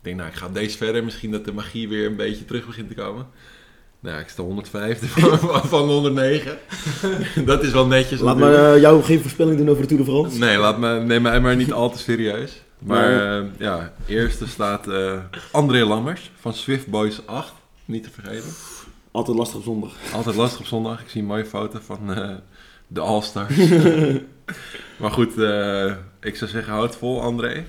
[0.00, 1.04] Ik denk, nou, ik ga deze verder.
[1.04, 3.26] Misschien dat de magie weer een beetje terug begint te komen.
[4.00, 6.58] Nou, ik sta 105 van, van 109.
[7.46, 8.20] dat is wel netjes.
[8.20, 8.62] Laat natuurlijk.
[8.62, 10.38] maar eh, jou geen voorspelling doen over de Tour de France.
[10.38, 12.62] Nee, laat me, neem mij maar niet al te serieus.
[12.78, 15.18] Maar eh, ja, eerste staat eh,
[15.50, 17.52] André Lammers van Swift Boys 8.
[17.84, 18.50] Niet te vergeten.
[19.10, 19.92] Altijd lastig op zondag.
[20.12, 21.00] Altijd lastig op zondag.
[21.00, 22.00] Ik zie een mooie foto van
[22.86, 23.56] de All-Stars.
[25.00, 25.32] maar goed,
[26.20, 27.64] ik zou zeggen, houd vol André.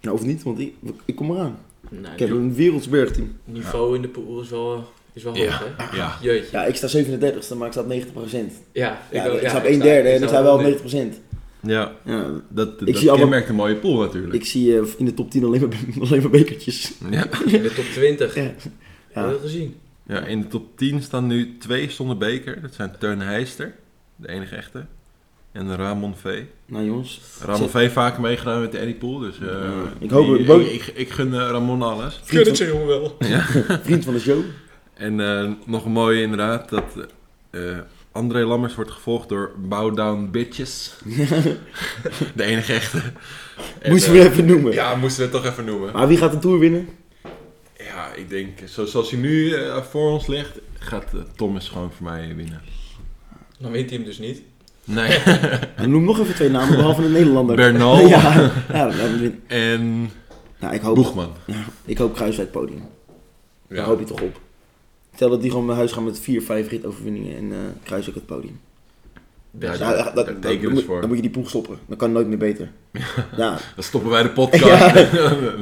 [0.00, 1.58] Nou, of niet, want ik, ik kom eraan.
[1.90, 3.32] Nou, Ik heb een wereldsbergteam.
[3.44, 5.42] het niveau in de pool is wel, is wel Ja.
[5.50, 5.96] hoog, hè?
[5.96, 6.48] Ja, Jeetje.
[6.56, 8.52] Ja, ik sta 37ste, maar ik sta op 90%.
[8.72, 10.64] Ja, Ja, ook- ik sta op ik 1 derde en ik sta wel op op
[10.66, 11.20] 90%.
[11.60, 13.10] ja Ja, dat, Ik dat zie
[13.48, 14.34] een mooie pool natuurlijk.
[14.34, 16.92] ik zie eh, in de top 10 alleen maar, alleen maar bekertjes.
[17.10, 17.26] Ja.
[17.46, 18.34] In de top 20.
[18.34, 18.50] Ja.
[19.14, 19.30] Ja.
[19.30, 19.74] dat gezien?
[20.06, 22.60] ja, in de top 10 staan nu twee zonder beker.
[22.60, 23.74] Dat zijn Teun Heister,
[24.16, 24.84] de enige echte.
[25.52, 26.42] En Ramon V.
[26.66, 30.36] Nou jongens, Ramon V vaker meegedaan met de Eddie Pool, dus eh, Ja, ik hoop-
[30.36, 32.20] die- ik ik, gun eh, Ramon alles.
[32.24, 33.16] vriend van, jongen wel.
[33.84, 34.40] vriend van de show.
[34.94, 36.84] En eh, nog een mooie inderdaad, dat
[37.50, 37.78] eh,
[38.12, 40.94] André Lammers wordt gevolgd door Bow Down Bitches.
[42.34, 43.02] de enige echte.
[43.80, 44.72] En, Moesten we even noemen.
[44.72, 45.92] Ja, moesten we het toch even noemen.
[45.92, 46.88] Maar wie gaat de Tour winnen?
[47.78, 49.54] Ja, ik denk, zo, zoals hij nu
[49.90, 51.04] voor ons ligt, gaat
[51.36, 52.60] Thomas gewoon voor mij winnen.
[53.58, 54.42] Dan wint hij hem dus niet.
[54.88, 55.08] Nee,
[55.76, 57.56] En noem nog even twee namen, behalve een Nederlander.
[57.56, 58.32] Bernal ja,
[58.72, 60.10] ja dat hebben we win- en
[60.60, 61.30] nou, ik hoop, Boegman.
[61.46, 62.82] ja, ik hoop Kruiswijk podium.
[63.68, 63.84] Daar Ja.
[63.84, 64.40] hoop je toch op.
[65.14, 68.26] Stel dat die gewoon naar huis gaan met vier, vijf ritoverwinningen en eh Kruiswijk het
[68.26, 68.60] podium.
[69.50, 69.78] Best.
[69.78, 70.98] Ja, dat, dat, daar dat- tekenen dan, moet, voor.
[71.00, 71.78] dan moet je die ploeg stoppen.
[71.86, 72.70] Dan kan het nooit meer beter.
[73.36, 74.94] Ja, Dan stoppen wij de podcast.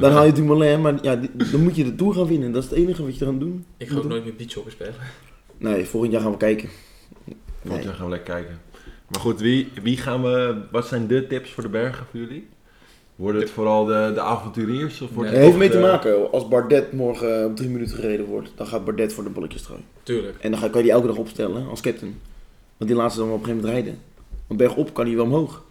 [0.01, 2.51] dan haal je Dumoulin, maar ja, die- dan moet je de Tour gaan winnen.
[2.51, 3.65] Dat is het enige wat je er gaan doen.
[3.77, 4.93] Ik ga ook nooit meer beachhockey spelen.
[5.57, 6.69] Nee, volgend jaar gaan we kijken.
[7.25, 7.83] Volgend Nee.
[7.83, 8.59] jaar gaan we lekker kijken.
[9.07, 12.47] Maar goed, wie, wie gaan we, wat zijn de tips voor de bergen voor jullie?
[13.15, 15.01] Worden het vooral de, de avonturiers?
[15.01, 15.39] Of wordt Nee.
[15.39, 18.67] Het heeft mee te de- maken, als Bardet morgen op drie minuten gereden wordt, dan
[18.67, 19.79] gaat Bardet voor de bolletjes trui.
[20.03, 20.37] Tuurlijk.
[20.39, 22.19] En dan ga- kan je die elke dag opstellen als captain.
[22.77, 24.01] Want die laat ze dan op een gegeven moment rijden.
[24.47, 25.63] Want bergop kan hij wel omhoog.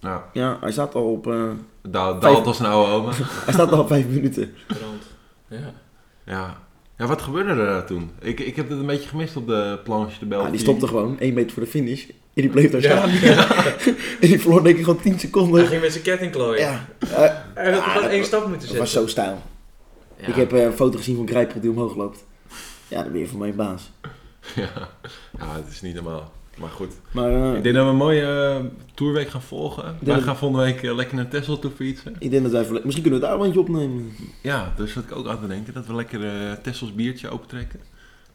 [0.00, 1.42] Ja, Ja, hij staat al op, eh,
[1.82, 3.12] daalt als een oude oma.
[3.44, 4.52] hij staat al op vijf minuten.
[4.66, 5.02] Brand.
[5.48, 5.72] Ja.
[6.24, 6.62] Ja.
[6.98, 8.10] ja, wat gebeurde er daar toen?
[8.20, 10.44] Ik, ik heb het een beetje gemist op de planche de België.
[10.44, 12.06] Ja, die stopte gewoon één meter voor de finish.
[12.38, 12.96] En die bleef daar Ja.
[12.96, 13.10] staan.
[14.20, 15.66] en die verloor denk ik gewoon 10 Hij seconden.
[15.66, 16.60] ging met zijn ketting klooien.
[16.60, 16.86] Ja,
[17.54, 18.78] Hij had gewoon dat één was- stap moeten dat zetten.
[18.78, 19.42] was zo stijl.
[20.20, 20.26] Ja.
[20.26, 22.24] Ik heb eh, een foto gezien van Grijpel die omhoog loopt.
[22.88, 23.90] Ja, dan ben je voor mij baas.
[24.54, 24.68] Ja.
[25.38, 26.32] ja, het is niet normaal.
[26.58, 26.92] Maar goed.
[27.12, 28.22] Maar eh, Ik denk dat we een mooie
[28.58, 29.96] eh, tourweek gaan volgen.
[30.00, 32.16] Wij dat- gaan volgende week lekker naar Texel toe fietsen.
[32.18, 32.80] ik denk dat wij...
[32.84, 34.12] Misschien kunnen we daar wel eentje opnemen.
[34.42, 35.74] Ja, daar zat ik ook aan te denken.
[35.74, 37.80] Dat we lekker eh Tessels biertje opentrekken.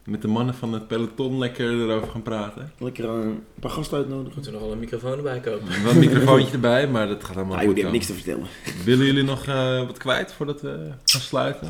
[0.06, 2.72] Met de mannen van het peloton lekker erover gaan praten.
[2.78, 4.32] Lekker een paar gasten uitnodigen.
[4.36, 5.84] Moeten we nog wel een microfoon erbij kopen.
[5.84, 8.48] Wel een microfoontje erbij, maar dat gaat allemaal Ah, goed jullie hebben niks te vertellen.
[8.86, 11.68] Willen jullie nog eh, wat kwijt voordat we gaan sluiten?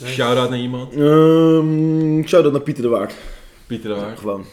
[0.00, 0.12] Nee.
[0.12, 0.92] Shout-out naar iemand.
[0.92, 3.14] Ehm shout out naar Pieter de Waard.
[3.66, 4.18] Pieter de Waard.
[4.18, 4.44] Gewoon.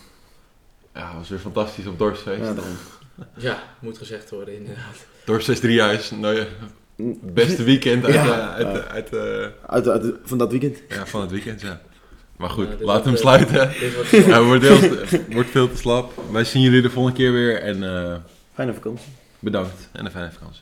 [0.93, 2.39] Ja, was weer fantastisch op Dorstfeest.
[2.41, 2.53] Ja.
[3.37, 5.05] Ja, moet gezegd worden inderdaad.
[5.25, 6.11] Dorstfeest Driehuis.
[6.11, 6.45] Nou, ja,
[6.97, 8.57] het beste weekend uit, Ja.
[8.57, 10.81] eh, uit, uit, eh, Uit, uit, van dat weekend.
[10.89, 11.81] ja, van het weekend, ja.
[12.37, 13.69] Maar goed, Ja, laten we hem wordt, sluiten.
[14.33, 16.13] Hij wordt, heel, wordt veel te slap.
[16.31, 18.15] Wij zien jullie de volgende keer weer en eh,
[18.53, 19.07] Fijne vakantie.
[19.39, 20.61] bedankt en een fijne vakantie.